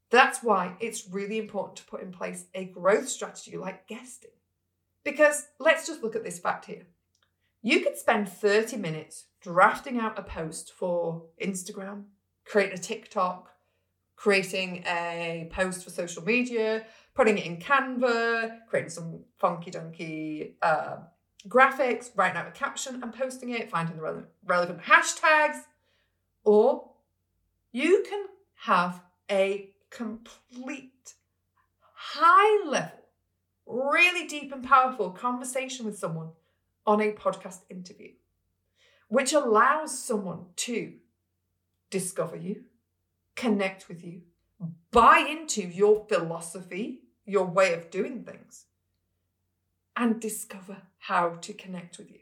That's 0.09 0.43
why 0.43 0.75
it's 0.79 1.07
really 1.09 1.37
important 1.37 1.77
to 1.77 1.85
put 1.85 2.01
in 2.01 2.11
place 2.11 2.45
a 2.53 2.65
growth 2.65 3.07
strategy 3.07 3.57
like 3.57 3.87
guesting. 3.87 4.31
Because 5.03 5.47
let's 5.59 5.87
just 5.87 6.03
look 6.03 6.15
at 6.15 6.23
this 6.23 6.39
fact 6.39 6.65
here. 6.65 6.87
You 7.61 7.81
could 7.81 7.97
spend 7.97 8.29
30 8.29 8.77
minutes 8.77 9.25
drafting 9.41 9.99
out 9.99 10.19
a 10.19 10.23
post 10.23 10.73
for 10.73 11.23
Instagram, 11.41 12.05
creating 12.45 12.77
a 12.77 12.81
TikTok, 12.81 13.51
creating 14.15 14.83
a 14.85 15.49
post 15.51 15.83
for 15.83 15.89
social 15.89 16.23
media, 16.23 16.85
putting 17.13 17.37
it 17.37 17.45
in 17.45 17.57
Canva, 17.57 18.67
creating 18.67 18.89
some 18.89 19.21
funky 19.37 19.71
donkey 19.71 20.55
uh, 20.61 20.97
graphics, 21.47 22.11
writing 22.15 22.37
out 22.37 22.47
a 22.47 22.51
caption 22.51 23.01
and 23.01 23.13
posting 23.13 23.49
it, 23.51 23.69
finding 23.69 23.95
the 23.95 24.01
relevant, 24.01 24.27
relevant 24.45 24.81
hashtags, 24.81 25.61
or 26.43 26.89
you 27.71 28.03
can 28.09 28.25
have 28.55 29.01
a 29.29 29.69
complete, 29.89 31.13
high 31.93 32.67
level, 32.67 32.99
really 33.65 34.27
deep 34.27 34.51
and 34.51 34.63
powerful 34.63 35.11
conversation 35.11 35.85
with 35.85 35.97
someone 35.97 36.29
on 36.85 37.01
a 37.01 37.11
podcast 37.11 37.61
interview, 37.69 38.11
which 39.07 39.33
allows 39.33 39.97
someone 39.97 40.45
to 40.55 40.93
discover 41.89 42.35
you, 42.35 42.63
connect 43.35 43.87
with 43.87 44.03
you, 44.03 44.21
buy 44.91 45.19
into 45.19 45.61
your 45.61 46.05
philosophy, 46.07 47.01
your 47.25 47.45
way 47.45 47.73
of 47.73 47.89
doing 47.89 48.23
things, 48.23 48.65
and 49.95 50.19
discover 50.19 50.77
how 50.97 51.29
to 51.41 51.53
connect 51.53 51.97
with 51.97 52.09
you. 52.11 52.19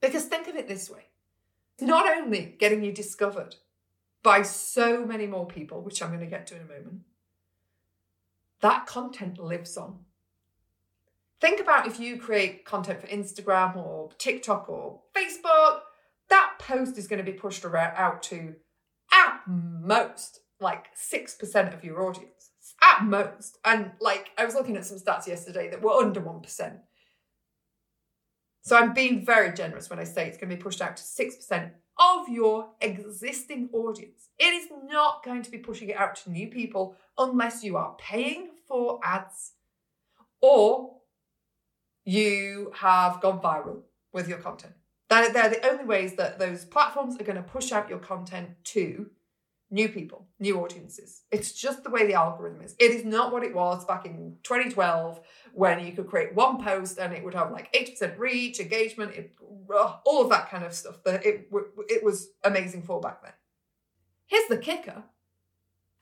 Because 0.00 0.24
think 0.24 0.48
of 0.48 0.56
it 0.56 0.68
this 0.68 0.88
way 0.88 1.09
not 1.82 2.06
only 2.06 2.56
getting 2.58 2.82
you 2.82 2.92
discovered 2.92 3.56
by 4.22 4.42
so 4.42 5.04
many 5.04 5.26
more 5.26 5.46
people, 5.46 5.82
which 5.82 6.02
I'm 6.02 6.10
going 6.10 6.20
to 6.20 6.26
get 6.26 6.46
to 6.48 6.56
in 6.56 6.62
a 6.62 6.64
moment, 6.64 7.00
that 8.60 8.86
content 8.86 9.38
lives 9.38 9.76
on. 9.76 10.00
Think 11.40 11.60
about 11.60 11.86
if 11.86 11.98
you 11.98 12.18
create 12.18 12.66
content 12.66 13.00
for 13.00 13.06
Instagram 13.06 13.76
or 13.76 14.10
TikTok 14.18 14.68
or 14.68 15.00
Facebook, 15.16 15.80
that 16.28 16.52
post 16.58 16.98
is 16.98 17.08
going 17.08 17.24
to 17.24 17.30
be 17.30 17.36
pushed 17.36 17.64
around, 17.64 17.94
out 17.96 18.22
to 18.24 18.54
at 19.12 19.40
most 19.46 20.40
like 20.60 20.94
6% 20.94 21.74
of 21.74 21.82
your 21.82 22.02
audience. 22.02 22.50
At 22.82 23.04
most. 23.04 23.58
And 23.64 23.92
like 24.00 24.30
I 24.36 24.44
was 24.44 24.54
looking 24.54 24.76
at 24.76 24.84
some 24.84 24.98
stats 24.98 25.26
yesterday 25.26 25.70
that 25.70 25.82
were 25.82 25.92
under 25.92 26.20
1%. 26.20 26.78
So 28.62 28.76
I'm 28.76 28.92
being 28.92 29.24
very 29.24 29.52
generous 29.52 29.88
when 29.88 29.98
I 29.98 30.04
say 30.04 30.26
it's 30.26 30.36
going 30.36 30.50
to 30.50 30.56
be 30.56 30.62
pushed 30.62 30.82
out 30.82 30.96
to 30.96 31.02
6% 31.02 31.70
of 31.98 32.28
your 32.28 32.70
existing 32.80 33.68
audience. 33.72 34.28
It 34.38 34.54
is 34.54 34.68
not 34.84 35.24
going 35.24 35.42
to 35.42 35.50
be 35.50 35.58
pushing 35.58 35.88
it 35.88 35.96
out 35.96 36.16
to 36.16 36.30
new 36.30 36.48
people 36.48 36.96
unless 37.18 37.62
you 37.62 37.76
are 37.76 37.94
paying 37.98 38.50
for 38.66 39.00
ads 39.02 39.52
or 40.40 40.96
you 42.04 42.72
have 42.76 43.20
gone 43.20 43.40
viral 43.40 43.82
with 44.12 44.28
your 44.28 44.38
content. 44.38 44.74
They're, 45.08 45.32
they're 45.32 45.50
the 45.50 45.66
only 45.66 45.84
ways 45.84 46.14
that 46.16 46.38
those 46.38 46.64
platforms 46.64 47.20
are 47.20 47.24
going 47.24 47.36
to 47.36 47.42
push 47.42 47.72
out 47.72 47.90
your 47.90 47.98
content 47.98 48.50
to 48.64 49.10
new 49.70 49.88
people, 49.88 50.26
new 50.40 50.58
audiences. 50.60 51.22
It's 51.30 51.52
just 51.52 51.84
the 51.84 51.90
way 51.90 52.06
the 52.06 52.14
algorithm 52.14 52.62
is. 52.62 52.74
It 52.78 52.90
is 52.90 53.04
not 53.04 53.32
what 53.32 53.44
it 53.44 53.54
was 53.54 53.84
back 53.84 54.04
in 54.04 54.36
2012 54.42 55.20
when 55.52 55.84
you 55.84 55.92
could 55.92 56.08
create 56.08 56.34
one 56.34 56.62
post 56.62 56.98
and 56.98 57.12
it 57.12 57.24
would 57.24 57.34
have 57.34 57.52
like 57.52 57.72
80% 57.72 58.18
reach, 58.18 58.58
engagement, 58.58 59.14
it, 59.14 59.36
all 60.04 60.22
of 60.22 60.30
that 60.30 60.50
kind 60.50 60.64
of 60.64 60.74
stuff 60.74 61.02
that 61.04 61.24
it, 61.24 61.48
it 61.88 62.02
was 62.02 62.30
amazing 62.42 62.82
for 62.82 63.00
back 63.00 63.22
then. 63.22 63.32
Here's 64.26 64.48
the 64.48 64.58
kicker 64.58 65.04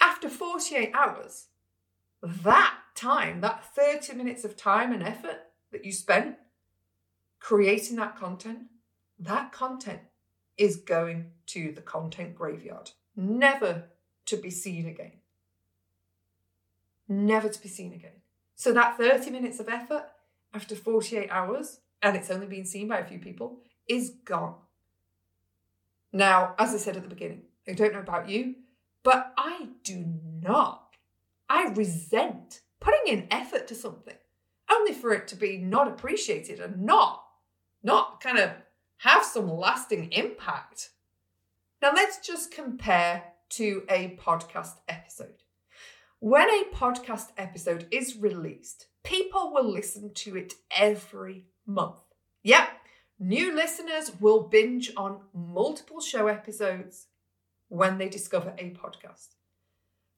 after 0.01 0.29
48 0.29 0.93
hours, 0.95 1.47
that 2.23 2.75
time, 2.95 3.41
that 3.41 3.65
30 3.75 4.15
minutes 4.15 4.45
of 4.45 4.57
time 4.57 4.93
and 4.93 5.03
effort 5.03 5.39
that 5.73 5.85
you 5.85 5.93
spent 5.93 6.37
creating 7.41 7.97
that 7.97 8.17
content, 8.17 8.61
that 9.19 9.53
content 9.53 10.01
is 10.57 10.77
going 10.77 11.31
to 11.47 11.73
the 11.73 11.81
content 11.81 12.35
graveyard 12.35 12.91
never 13.19 13.85
to 14.27 14.37
be 14.37 14.51
seen 14.51 14.87
again. 14.87 15.13
Never 17.09 17.49
to 17.49 17.63
be 17.63 17.69
seen 17.69 17.93
again. 17.93 18.23
So 18.55 18.73
that 18.73 18.97
30 18.97 19.31
minutes 19.31 19.61
of 19.61 19.69
effort 19.69 20.05
after 20.55 20.75
48 20.75 21.29
hours, 21.31 21.81
and 22.03 22.17
it's 22.17 22.31
only 22.31 22.47
been 22.47 22.65
seen 22.65 22.89
by 22.89 22.99
a 22.99 23.07
few 23.07 23.19
people, 23.19 23.59
is 23.89 24.11
gone. 24.25 24.55
Now, 26.13 26.55
as 26.59 26.75
I 26.75 26.79
said 26.79 26.97
at 26.97 27.03
the 27.03 27.09
beginning, 27.09 27.43
I 27.67 27.73
don't 27.73 27.93
know 27.93 27.99
about 27.99 28.29
you, 28.29 28.55
but 29.03 29.33
I 29.37 29.69
do 29.85 30.05
not. 30.43 30.97
I 31.49 31.69
resent 31.69 32.61
putting 32.81 33.13
in 33.13 33.27
effort 33.31 33.67
to 33.69 33.75
something 33.75 34.15
only 34.71 34.93
for 34.93 35.13
it 35.13 35.27
to 35.29 35.37
be 35.37 35.59
not 35.59 35.89
appreciated 35.89 36.61
and 36.61 36.83
not 36.83 37.25
not 37.83 38.21
kind 38.21 38.39
of 38.39 38.51
have 38.99 39.25
some 39.25 39.49
lasting 39.49 40.11
impact. 40.13 40.91
Now, 41.81 41.93
let's 41.95 42.19
just 42.19 42.51
compare 42.51 43.23
to 43.51 43.85
a 43.89 44.19
podcast 44.21 44.75
episode. 44.89 45.45
When 46.19 46.49
a 46.51 46.65
podcast 46.75 47.29
episode 47.37 47.87
is 47.93 48.17
released, 48.17 48.87
people 49.05 49.53
will 49.53 49.71
listen 49.71 50.13
to 50.15 50.37
it 50.37 50.55
every 50.77 51.47
month. 51.67 52.01
Yep, 52.43 52.69
new 53.21 53.55
listeners 53.55 54.11
will 54.19 54.49
binge 54.49 54.91
on 54.97 55.21
multiple 55.33 56.01
show 56.01 56.27
episodes 56.27 57.07
when 57.69 57.99
they 57.99 58.09
discover 58.09 58.55
a 58.59 58.71
podcast. 58.71 59.29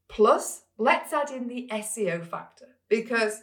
Plus, 0.08 0.62
let's 0.78 1.12
add 1.12 1.30
in 1.30 1.46
the 1.46 1.68
SEO 1.70 2.24
factor 2.24 2.68
because 2.88 3.42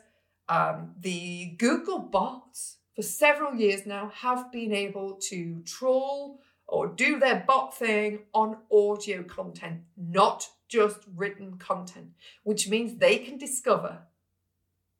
um, 0.49 0.95
the 0.99 1.55
Google 1.59 1.99
bots 1.99 2.77
for 2.95 3.03
several 3.03 3.53
years 3.53 3.85
now 3.85 4.11
have 4.15 4.51
been 4.51 4.73
able 4.73 5.19
to 5.29 5.61
troll 5.65 6.41
or 6.67 6.87
do 6.87 7.19
their 7.19 7.43
bot 7.47 7.77
thing 7.77 8.19
on 8.33 8.57
audio 8.71 9.23
content, 9.23 9.81
not 9.95 10.49
just 10.67 10.99
written 11.15 11.57
content, 11.57 12.11
which 12.43 12.67
means 12.67 12.97
they 12.97 13.17
can 13.17 13.37
discover 13.37 13.99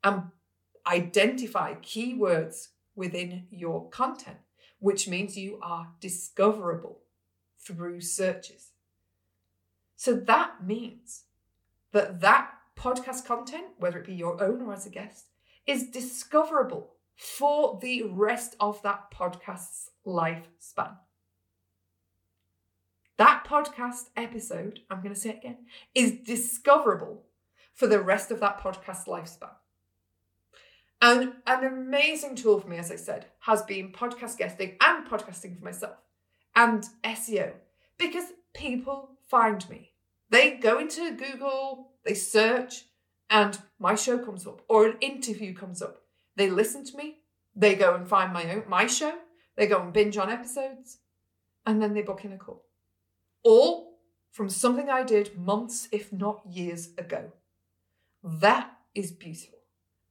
and 0.02 0.22
identify 0.86 1.74
keywords 1.74 2.68
within 2.94 3.46
your 3.50 3.88
content, 3.90 4.38
which 4.78 5.06
means 5.06 5.36
you 5.36 5.58
are 5.62 5.88
discoverable 6.00 7.00
through 7.58 8.00
searches. 8.00 8.72
So 9.96 10.14
that 10.14 10.64
means 10.64 11.24
that 11.92 12.20
that 12.20 12.52
podcast 12.76 13.26
content, 13.26 13.66
whether 13.78 13.98
it 13.98 14.06
be 14.06 14.14
your 14.14 14.42
own 14.42 14.62
or 14.62 14.72
as 14.72 14.86
a 14.86 14.90
guest, 14.90 15.26
is 15.66 15.90
discoverable 15.90 16.94
for 17.16 17.78
the 17.82 18.04
rest 18.04 18.54
of 18.60 18.80
that 18.82 19.10
podcast's 19.10 19.90
lifespan. 20.06 20.96
That 23.18 23.44
podcast 23.44 24.10
episode, 24.16 24.80
I'm 24.88 25.02
going 25.02 25.12
to 25.12 25.20
say 25.20 25.30
it 25.30 25.38
again, 25.38 25.56
is 25.92 26.12
discoverable 26.24 27.24
for 27.74 27.88
the 27.88 28.00
rest 28.00 28.30
of 28.30 28.38
that 28.40 28.60
podcast 28.60 29.06
lifespan. 29.08 29.50
And 31.02 31.32
an 31.44 31.64
amazing 31.64 32.36
tool 32.36 32.60
for 32.60 32.68
me, 32.68 32.76
as 32.76 32.92
I 32.92 32.96
said, 32.96 33.26
has 33.40 33.62
been 33.62 33.90
podcast 33.90 34.38
guesting 34.38 34.76
and 34.80 35.04
podcasting 35.04 35.58
for 35.58 35.64
myself 35.64 35.96
and 36.54 36.84
SEO 37.04 37.54
because 37.98 38.26
people 38.54 39.10
find 39.28 39.68
me. 39.68 39.90
They 40.30 40.52
go 40.52 40.78
into 40.78 41.16
Google, 41.16 41.90
they 42.04 42.14
search, 42.14 42.84
and 43.30 43.58
my 43.80 43.96
show 43.96 44.18
comes 44.18 44.46
up 44.46 44.62
or 44.68 44.86
an 44.86 44.96
interview 45.00 45.54
comes 45.54 45.82
up. 45.82 46.02
They 46.36 46.50
listen 46.50 46.84
to 46.84 46.96
me, 46.96 47.16
they 47.56 47.74
go 47.74 47.96
and 47.96 48.08
find 48.08 48.32
my 48.32 48.48
own 48.52 48.62
my 48.68 48.86
show, 48.86 49.14
they 49.56 49.66
go 49.66 49.80
and 49.82 49.92
binge 49.92 50.16
on 50.16 50.30
episodes, 50.30 50.98
and 51.66 51.82
then 51.82 51.94
they 51.94 52.02
book 52.02 52.24
in 52.24 52.32
a 52.32 52.38
call 52.38 52.64
all 53.42 53.98
from 54.30 54.48
something 54.48 54.88
I 54.88 55.02
did 55.02 55.36
months, 55.36 55.88
if 55.90 56.12
not 56.12 56.42
years 56.48 56.90
ago. 56.96 57.32
That 58.22 58.70
is 58.94 59.10
beautiful. 59.10 59.58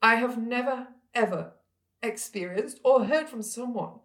I 0.02 0.16
have 0.16 0.38
never, 0.38 0.88
ever 1.14 1.54
experienced 2.02 2.80
or 2.84 3.06
heard 3.06 3.30
from 3.30 3.42
someone 3.42 4.00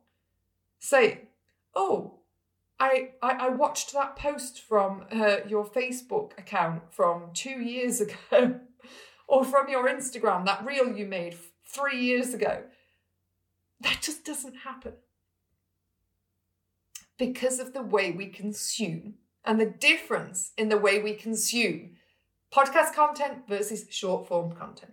saying, 0.78 1.26
Oh, 1.74 2.20
I, 2.78 3.10
I, 3.22 3.32
I 3.32 3.48
watched 3.50 3.92
that 3.92 4.16
post 4.16 4.60
from 4.60 5.04
uh, 5.10 5.38
your 5.46 5.64
Facebook 5.64 6.38
account 6.38 6.82
from 6.92 7.30
two 7.32 7.60
years 7.60 8.00
ago, 8.32 8.60
or 9.28 9.44
from 9.44 9.68
your 9.68 9.88
Instagram, 9.88 10.44
that 10.46 10.64
reel 10.64 10.96
you 10.96 11.06
made 11.06 11.36
three 11.64 12.00
years 12.00 12.34
ago. 12.34 12.64
That 13.80 14.00
just 14.02 14.24
doesn't 14.24 14.58
happen 14.58 14.94
because 17.18 17.58
of 17.58 17.72
the 17.72 17.82
way 17.82 18.10
we 18.10 18.26
consume 18.26 19.14
and 19.44 19.60
the 19.60 19.66
difference 19.66 20.52
in 20.56 20.68
the 20.68 20.78
way 20.78 21.02
we 21.02 21.14
consume 21.14 21.90
podcast 22.52 22.94
content 22.94 23.48
versus 23.48 23.86
short 23.90 24.28
form 24.28 24.52
content. 24.52 24.92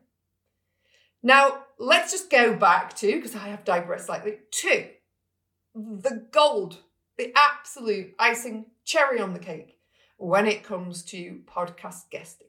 Now, 1.21 1.63
let's 1.77 2.11
just 2.11 2.29
go 2.29 2.55
back 2.55 2.95
to, 2.97 3.15
because 3.15 3.35
I 3.35 3.49
have 3.49 3.65
digressed 3.65 4.05
slightly, 4.05 4.37
to 4.49 4.85
the 5.75 6.27
gold, 6.31 6.77
the 7.17 7.33
absolute 7.35 8.15
icing 8.17 8.65
cherry 8.85 9.19
on 9.19 9.33
the 9.33 9.39
cake 9.39 9.77
when 10.17 10.47
it 10.47 10.63
comes 10.63 11.03
to 11.05 11.41
podcast 11.45 12.09
guesting. 12.09 12.47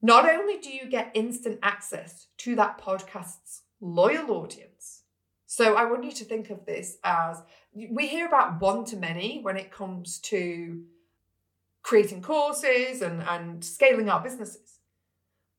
Not 0.00 0.28
only 0.28 0.58
do 0.58 0.70
you 0.70 0.88
get 0.88 1.12
instant 1.14 1.58
access 1.62 2.26
to 2.38 2.56
that 2.56 2.80
podcast's 2.80 3.62
loyal 3.80 4.30
audience, 4.30 4.71
so 5.54 5.74
I 5.74 5.84
want 5.84 6.02
you 6.02 6.12
to 6.12 6.24
think 6.24 6.48
of 6.48 6.64
this 6.64 6.96
as 7.04 7.42
we 7.74 8.06
hear 8.06 8.26
about 8.26 8.58
one 8.58 8.86
to 8.86 8.96
many 8.96 9.42
when 9.42 9.58
it 9.58 9.70
comes 9.70 10.18
to 10.20 10.84
creating 11.82 12.22
courses 12.22 13.02
and, 13.02 13.22
and 13.22 13.62
scaling 13.62 14.08
our 14.08 14.22
businesses. 14.22 14.78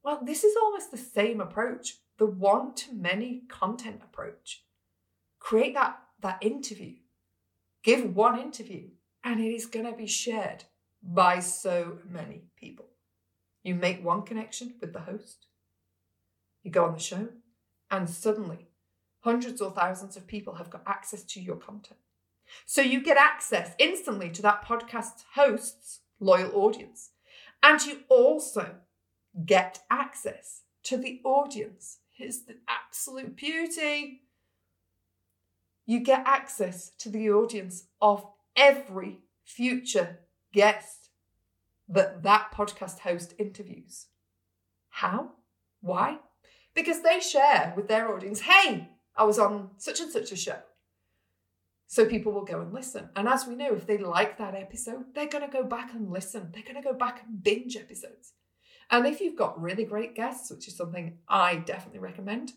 Well, 0.04 0.22
this 0.26 0.44
is 0.44 0.56
almost 0.56 0.90
the 0.90 0.98
same 0.98 1.40
approach, 1.40 1.98
the 2.18 2.26
one 2.26 2.74
to 2.74 2.92
many 2.92 3.44
content 3.48 4.02
approach. 4.04 4.64
Create 5.38 5.76
that, 5.76 6.00
that 6.22 6.40
interview, 6.42 6.96
give 7.84 8.16
one 8.16 8.40
interview, 8.40 8.88
and 9.24 9.40
it 9.40 9.54
is 9.54 9.68
going 9.68 9.86
to 9.86 9.96
be 9.96 10.08
shared 10.08 10.64
by 11.04 11.38
so 11.38 12.00
many 12.10 12.46
people. 12.58 12.88
You 13.62 13.76
make 13.76 14.04
one 14.04 14.24
connection 14.24 14.74
with 14.82 14.92
the 14.92 15.02
host, 15.02 15.46
you 16.64 16.72
go 16.72 16.86
on 16.86 16.96
the 16.96 17.00
show, 17.00 17.28
and 17.92 18.10
suddenly 18.10 18.70
hundreds 19.24 19.62
or 19.62 19.72
thousands 19.72 20.18
of 20.18 20.28
people 20.28 20.56
have 20.56 20.70
got 20.70 20.84
access 20.86 21.24
to 21.24 21.42
your 21.42 21.56
content. 21.56 22.00
So 22.66 22.82
you 22.82 23.02
get 23.02 23.18
access 23.18 23.74
instantly 23.80 24.30
to 24.32 24.42
that 24.42 24.66
podcast 24.66 25.24
host's 25.34 26.02
loyal 26.20 26.52
audience. 26.54 27.12
And 27.62 27.82
you 27.82 28.00
also 28.10 28.76
get 29.46 29.80
access 29.90 30.64
to 30.84 30.98
the 30.98 31.22
audience. 31.24 32.00
Here's 32.12 32.42
the 32.42 32.58
absolute 32.68 33.36
beauty. 33.36 34.24
You 35.86 36.02
get 36.02 36.24
access 36.26 36.92
to 37.00 37.10
the 37.10 37.32
audience 37.32 37.86
of 38.02 38.26
every 38.56 39.20
future 39.44 40.20
guest 40.54 41.10
that 41.88 42.24
that 42.24 42.52
podcast 42.54 43.00
host 43.00 43.34
interviews. 43.38 44.08
How? 44.90 45.32
Why? 45.82 46.20
Because 46.74 47.02
they 47.02 47.20
share 47.20 47.74
with 47.76 47.88
their 47.88 48.14
audience, 48.14 48.42
hey, 48.42 48.90
I 49.16 49.24
was 49.24 49.40
on 49.40 49.72
such 49.78 50.00
and 50.00 50.12
such 50.12 50.32
a 50.32 50.36
show. 50.36 50.58
So 51.88 52.06
people 52.06 52.32
will 52.32 52.46
go 52.46 52.60
and 52.60 52.74
listen. 52.74 53.10
And 53.16 53.28
as 53.28 53.46
we 53.46 53.56
know, 53.56 53.76
if 53.76 53.86
they 53.86 54.00
like 54.00 54.38
that 54.40 54.56
episode, 54.56 55.14
they're 55.14 55.28
going 55.28 55.46
to 55.46 55.52
go 55.52 55.64
back 55.64 55.94
and 55.94 56.10
listen. 56.10 56.50
They're 56.52 56.64
going 56.64 56.82
to 56.82 56.82
go 56.82 56.98
back 56.98 57.24
and 57.24 57.44
binge 57.44 57.76
episodes. 57.76 58.34
And 58.90 59.06
if 59.06 59.22
you've 59.22 59.38
got 59.38 59.62
really 59.62 59.86
great 59.86 60.16
guests, 60.16 60.50
which 60.50 60.68
is 60.68 60.76
something 60.76 61.20
I 61.28 61.58
definitely 61.58 62.00
recommend, 62.00 62.54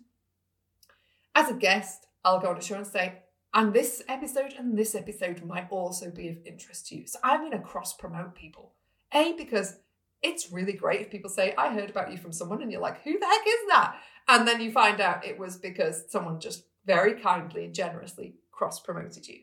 as 1.35 1.51
a 1.51 1.55
guest, 1.55 2.07
I'll 2.25 2.41
go 2.41 2.49
on 2.49 2.57
a 2.57 2.63
show 2.63 2.77
and 2.77 2.87
say, 2.87 3.25
And 3.53 3.75
this 3.75 4.03
episode 4.09 4.55
and 4.59 4.77
this 4.77 4.95
episode 4.95 5.45
might 5.45 5.69
also 5.71 6.11
be 6.11 6.29
of 6.29 6.39
interest 6.47 6.89
to 6.89 6.97
you. 6.97 7.07
So 7.07 7.19
I'm 7.23 7.41
going 7.41 7.53
to 7.53 7.59
cross 7.59 7.95
promote 7.95 8.35
people. 8.35 8.73
A, 9.13 9.35
because 9.37 9.77
it's 10.23 10.51
really 10.51 10.73
great 10.73 11.03
if 11.03 11.11
people 11.11 11.31
say, 11.31 11.55
I 11.57 11.73
heard 11.73 11.91
about 11.91 12.11
you 12.11 12.19
from 12.19 12.33
someone, 12.33 12.63
and 12.63 12.73
you're 12.73 12.81
like, 12.81 13.03
who 13.03 13.19
the 13.19 13.27
heck 13.27 13.47
is 13.47 13.69
that? 13.69 13.97
And 14.29 14.47
then 14.47 14.61
you 14.61 14.73
find 14.73 15.01
out 15.01 15.25
it 15.25 15.39
was 15.39 15.57
because 15.57 16.05
someone 16.09 16.41
just 16.41 16.65
very 16.85 17.15
kindly 17.15 17.65
and 17.65 17.75
generously 17.75 18.35
cross 18.51 18.81
promoted 18.81 19.29
you. 19.29 19.41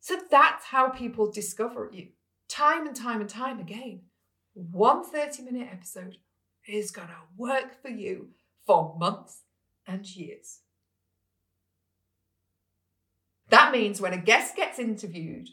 So 0.00 0.18
that's 0.30 0.66
how 0.66 0.88
people 0.88 1.30
discover 1.30 1.90
you 1.92 2.08
time 2.48 2.86
and 2.86 2.96
time 2.96 3.20
and 3.20 3.28
time 3.28 3.60
again. 3.60 4.00
One 4.54 5.04
30 5.04 5.42
minute 5.42 5.68
episode 5.70 6.16
is 6.66 6.90
going 6.90 7.08
to 7.08 7.14
work 7.36 7.80
for 7.80 7.90
you 7.90 8.30
for 8.66 8.96
months 8.98 9.42
and 9.86 10.06
years. 10.06 10.60
That 13.50 13.72
means 13.72 14.00
when 14.00 14.12
a 14.12 14.18
guest 14.18 14.56
gets 14.56 14.78
interviewed, 14.78 15.48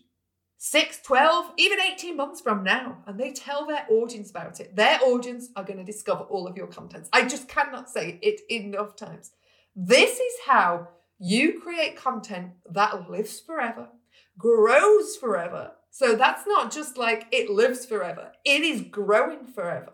six, 0.57 0.99
12, 1.03 1.53
even 1.57 1.79
18 1.79 2.17
months 2.17 2.41
from 2.41 2.63
now, 2.63 2.97
and 3.05 3.19
they 3.19 3.31
tell 3.31 3.65
their 3.65 3.85
audience 3.89 4.29
about 4.29 4.59
it, 4.59 4.75
their 4.75 4.99
audience 5.03 5.49
are 5.55 5.63
going 5.63 5.77
to 5.77 5.83
discover 5.83 6.23
all 6.23 6.47
of 6.47 6.57
your 6.57 6.67
contents. 6.67 7.09
I 7.13 7.27
just 7.27 7.47
cannot 7.47 7.89
say 7.89 8.19
it 8.21 8.41
enough 8.49 8.95
times. 8.95 9.31
This 9.75 10.19
is 10.19 10.33
how 10.45 10.89
you 11.19 11.59
create 11.61 11.95
content 11.95 12.51
that 12.71 13.09
lives 13.09 13.39
forever, 13.39 13.89
grows 14.37 15.15
forever. 15.15 15.71
So 15.91 16.15
that's 16.15 16.45
not 16.47 16.71
just 16.71 16.97
like 16.97 17.27
it 17.31 17.49
lives 17.49 17.85
forever, 17.85 18.31
it 18.43 18.61
is 18.61 18.81
growing 18.81 19.45
forever. 19.45 19.93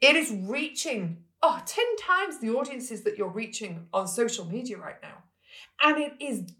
It 0.00 0.16
is 0.16 0.30
reaching, 0.30 1.24
oh, 1.42 1.60
10 1.66 1.84
times 1.96 2.40
the 2.40 2.50
audiences 2.50 3.02
that 3.02 3.18
you're 3.18 3.28
reaching 3.28 3.86
on 3.92 4.08
social 4.08 4.46
media 4.46 4.78
right 4.78 5.00
now. 5.02 5.24
And 5.82 5.98
it 5.98 6.12
is 6.20 6.50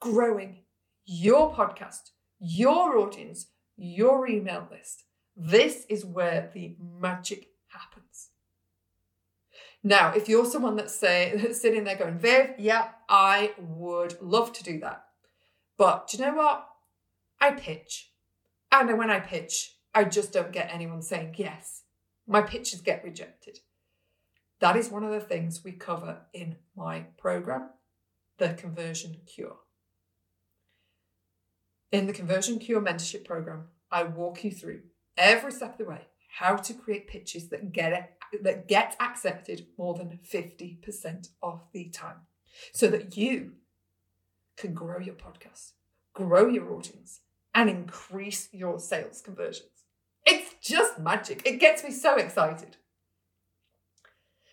growing 0.00 0.60
your 1.04 1.54
podcast, 1.54 2.10
your 2.40 2.96
audience, 2.98 3.46
your 3.76 4.28
email 4.28 4.68
list. 4.70 5.04
This 5.36 5.84
is 5.88 6.04
where 6.04 6.50
the 6.52 6.76
magic 6.80 7.48
happens. 7.68 8.30
Now, 9.82 10.12
if 10.12 10.28
you're 10.28 10.44
someone 10.44 10.76
that's 10.76 10.94
say 10.94 11.32
that's 11.36 11.60
sitting 11.60 11.84
there 11.84 11.96
going, 11.96 12.18
Viv, 12.18 12.54
yeah, 12.58 12.88
I 13.08 13.52
would 13.58 14.20
love 14.20 14.52
to 14.54 14.64
do 14.64 14.80
that. 14.80 15.04
But 15.76 16.08
do 16.08 16.18
you 16.18 16.24
know 16.24 16.34
what? 16.34 16.66
I 17.40 17.52
pitch. 17.52 18.10
And 18.72 18.98
when 18.98 19.10
I 19.10 19.20
pitch, 19.20 19.76
I 19.94 20.04
just 20.04 20.32
don't 20.32 20.52
get 20.52 20.70
anyone 20.72 21.02
saying 21.02 21.34
yes. 21.38 21.84
My 22.26 22.42
pitches 22.42 22.80
get 22.80 23.04
rejected. 23.04 23.60
That 24.60 24.76
is 24.76 24.90
one 24.90 25.04
of 25.04 25.12
the 25.12 25.20
things 25.20 25.62
we 25.64 25.72
cover 25.72 26.22
in 26.32 26.56
my 26.76 27.06
program, 27.16 27.70
the 28.38 28.54
Conversion 28.54 29.18
Cure. 29.24 29.58
In 31.90 32.06
the 32.06 32.12
Conversion 32.12 32.58
Cure 32.58 32.82
mentorship 32.82 33.24
program, 33.24 33.68
I 33.90 34.02
walk 34.02 34.44
you 34.44 34.50
through 34.50 34.82
every 35.16 35.52
step 35.52 35.72
of 35.72 35.78
the 35.78 35.90
way 35.90 36.02
how 36.38 36.56
to 36.56 36.74
create 36.74 37.08
pitches 37.08 37.48
that 37.48 37.72
get 37.72 38.18
that 38.42 38.68
get 38.68 38.94
accepted 39.00 39.66
more 39.78 39.94
than 39.94 40.18
50% 40.30 41.28
of 41.42 41.62
the 41.72 41.88
time 41.88 42.26
so 42.72 42.88
that 42.88 43.16
you 43.16 43.52
can 44.56 44.74
grow 44.74 44.98
your 44.98 45.14
podcast, 45.14 45.72
grow 46.12 46.46
your 46.48 46.70
audience, 46.74 47.20
and 47.54 47.70
increase 47.70 48.50
your 48.52 48.78
sales 48.78 49.22
conversions. 49.22 49.70
It's 50.26 50.54
just 50.60 50.98
magic. 50.98 51.42
It 51.46 51.58
gets 51.58 51.82
me 51.82 51.90
so 51.90 52.16
excited. 52.16 52.76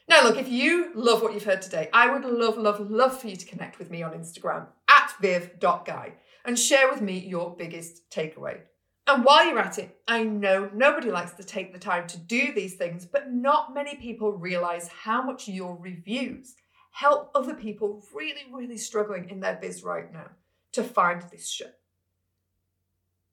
Now, 0.08 0.24
look, 0.24 0.38
if 0.38 0.48
you 0.48 0.91
love 0.95 1.21
what 1.21 1.34
you've 1.34 1.43
heard 1.43 1.63
today, 1.63 1.89
I 1.91 2.12
would 2.12 2.24
love, 2.24 2.58
love, 2.58 2.80
love 2.89 3.19
for 3.19 3.28
you 3.28 3.36
to 3.36 3.45
connect 3.45 3.80
with 3.80 3.91
me 3.91 4.04
on 4.04 4.13
Instagram 4.13 4.67
at 4.89 5.13
viv.guy 5.19 6.13
and 6.45 6.58
share 6.58 6.89
with 6.89 7.01
me 7.01 7.17
your 7.19 7.55
biggest 7.55 8.10
takeaway. 8.10 8.60
And 9.08 9.23
while 9.23 9.45
you're 9.45 9.60
at 9.60 9.77
it, 9.77 9.99
I 10.08 10.23
know 10.23 10.69
nobody 10.73 11.12
likes 11.12 11.34
to 11.34 11.43
take 11.43 11.73
the 11.73 11.79
time 11.79 12.08
to 12.08 12.17
do 12.17 12.53
these 12.53 12.75
things, 12.75 13.05
but 13.05 13.31
not 13.31 13.73
many 13.73 13.95
people 13.95 14.31
realize 14.31 14.88
how 14.88 15.21
much 15.21 15.47
your 15.47 15.77
reviews 15.79 16.55
help 16.91 17.29
other 17.36 17.53
people 17.53 18.03
really, 18.13 18.45
really 18.51 18.77
struggling 18.77 19.29
in 19.29 19.41
their 19.41 19.60
biz 19.62 19.84
right 19.84 20.12
now 20.12 20.29
to 20.71 20.84
find 20.84 21.21
this 21.23 21.47
show. 21.47 21.69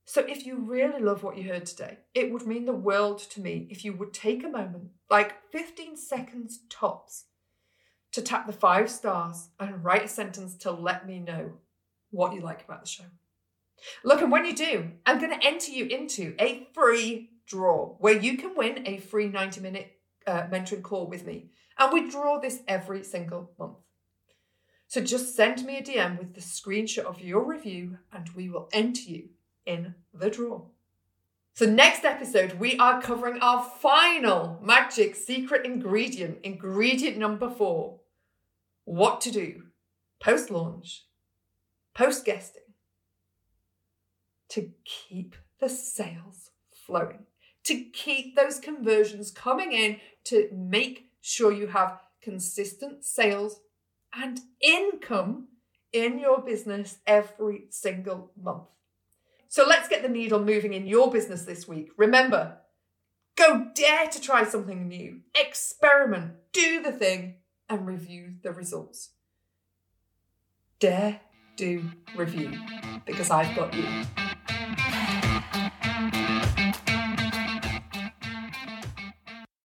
So, 0.04 0.20
if 0.22 0.44
you 0.44 0.56
really 0.56 1.00
love 1.00 1.22
what 1.22 1.38
you 1.38 1.48
heard 1.48 1.64
today, 1.64 1.98
it 2.12 2.30
would 2.30 2.46
mean 2.46 2.66
the 2.66 2.72
world 2.72 3.20
to 3.30 3.40
me 3.40 3.68
if 3.70 3.84
you 3.84 3.94
would 3.94 4.12
take 4.12 4.44
a 4.44 4.48
moment, 4.48 4.90
like 5.08 5.50
15 5.52 5.96
seconds 5.96 6.60
tops, 6.68 7.26
to 8.10 8.20
tap 8.20 8.46
the 8.46 8.52
five 8.52 8.90
stars 8.90 9.48
and 9.58 9.82
write 9.82 10.04
a 10.04 10.08
sentence 10.08 10.54
to 10.56 10.70
let 10.70 11.06
me 11.06 11.18
know 11.18 11.52
what 12.12 12.34
you 12.34 12.40
like 12.40 12.62
about 12.64 12.82
the 12.82 12.88
show. 12.88 13.04
Look, 14.04 14.22
and 14.22 14.30
when 14.30 14.44
you 14.44 14.54
do, 14.54 14.92
I'm 15.04 15.18
going 15.18 15.36
to 15.36 15.44
enter 15.44 15.72
you 15.72 15.86
into 15.86 16.34
a 16.38 16.68
free 16.72 17.30
draw 17.46 17.96
where 17.98 18.16
you 18.16 18.36
can 18.36 18.54
win 18.54 18.86
a 18.86 18.98
free 18.98 19.28
90 19.28 19.60
minute 19.60 19.98
uh, 20.26 20.42
mentoring 20.42 20.82
call 20.82 21.08
with 21.08 21.26
me. 21.26 21.50
And 21.78 21.92
we 21.92 22.08
draw 22.08 22.38
this 22.38 22.60
every 22.68 23.02
single 23.02 23.50
month. 23.58 23.78
So 24.86 25.00
just 25.00 25.34
send 25.34 25.64
me 25.64 25.78
a 25.78 25.82
DM 25.82 26.18
with 26.18 26.34
the 26.34 26.40
screenshot 26.40 27.04
of 27.04 27.20
your 27.20 27.44
review 27.44 27.98
and 28.12 28.28
we 28.36 28.48
will 28.48 28.68
enter 28.72 29.02
you 29.02 29.30
in 29.66 29.94
the 30.12 30.30
draw. 30.30 30.66
So, 31.54 31.66
next 31.66 32.04
episode, 32.06 32.54
we 32.54 32.78
are 32.78 33.02
covering 33.02 33.38
our 33.42 33.62
final 33.62 34.58
magic 34.62 35.14
secret 35.14 35.66
ingredient, 35.66 36.38
ingredient 36.42 37.18
number 37.18 37.50
four 37.50 38.00
what 38.84 39.20
to 39.20 39.30
do 39.30 39.64
post 40.18 40.50
launch, 40.50 41.04
post 41.94 42.24
guesting 42.24 42.62
to 44.50 44.70
keep 44.84 45.34
the 45.60 45.68
sales 45.68 46.50
flowing, 46.70 47.24
to 47.64 47.84
keep 47.92 48.36
those 48.36 48.58
conversions 48.58 49.30
coming 49.30 49.72
in, 49.72 49.98
to 50.24 50.48
make 50.52 51.10
sure 51.20 51.52
you 51.52 51.68
have 51.68 52.00
consistent 52.20 53.04
sales 53.04 53.60
and 54.14 54.40
income 54.60 55.48
in 55.92 56.18
your 56.18 56.40
business 56.40 56.98
every 57.06 57.64
single 57.70 58.30
month. 58.40 58.64
So 59.48 59.66
let's 59.66 59.88
get 59.88 60.02
the 60.02 60.08
needle 60.08 60.42
moving 60.42 60.72
in 60.72 60.86
your 60.86 61.10
business 61.10 61.42
this 61.42 61.68
week. 61.68 61.90
Remember, 61.96 62.58
go 63.36 63.68
dare 63.74 64.06
to 64.08 64.20
try 64.20 64.44
something 64.44 64.88
new, 64.88 65.20
experiment, 65.38 66.32
do 66.52 66.82
the 66.82 66.92
thing, 66.92 67.36
and 67.68 67.86
review 67.86 68.34
the 68.42 68.52
results. 68.52 69.10
Dare, 70.78 71.20
do, 71.56 71.84
review, 72.16 72.52
because 73.04 73.30
I've 73.30 73.54
got 73.56 73.74
you. 73.74 73.84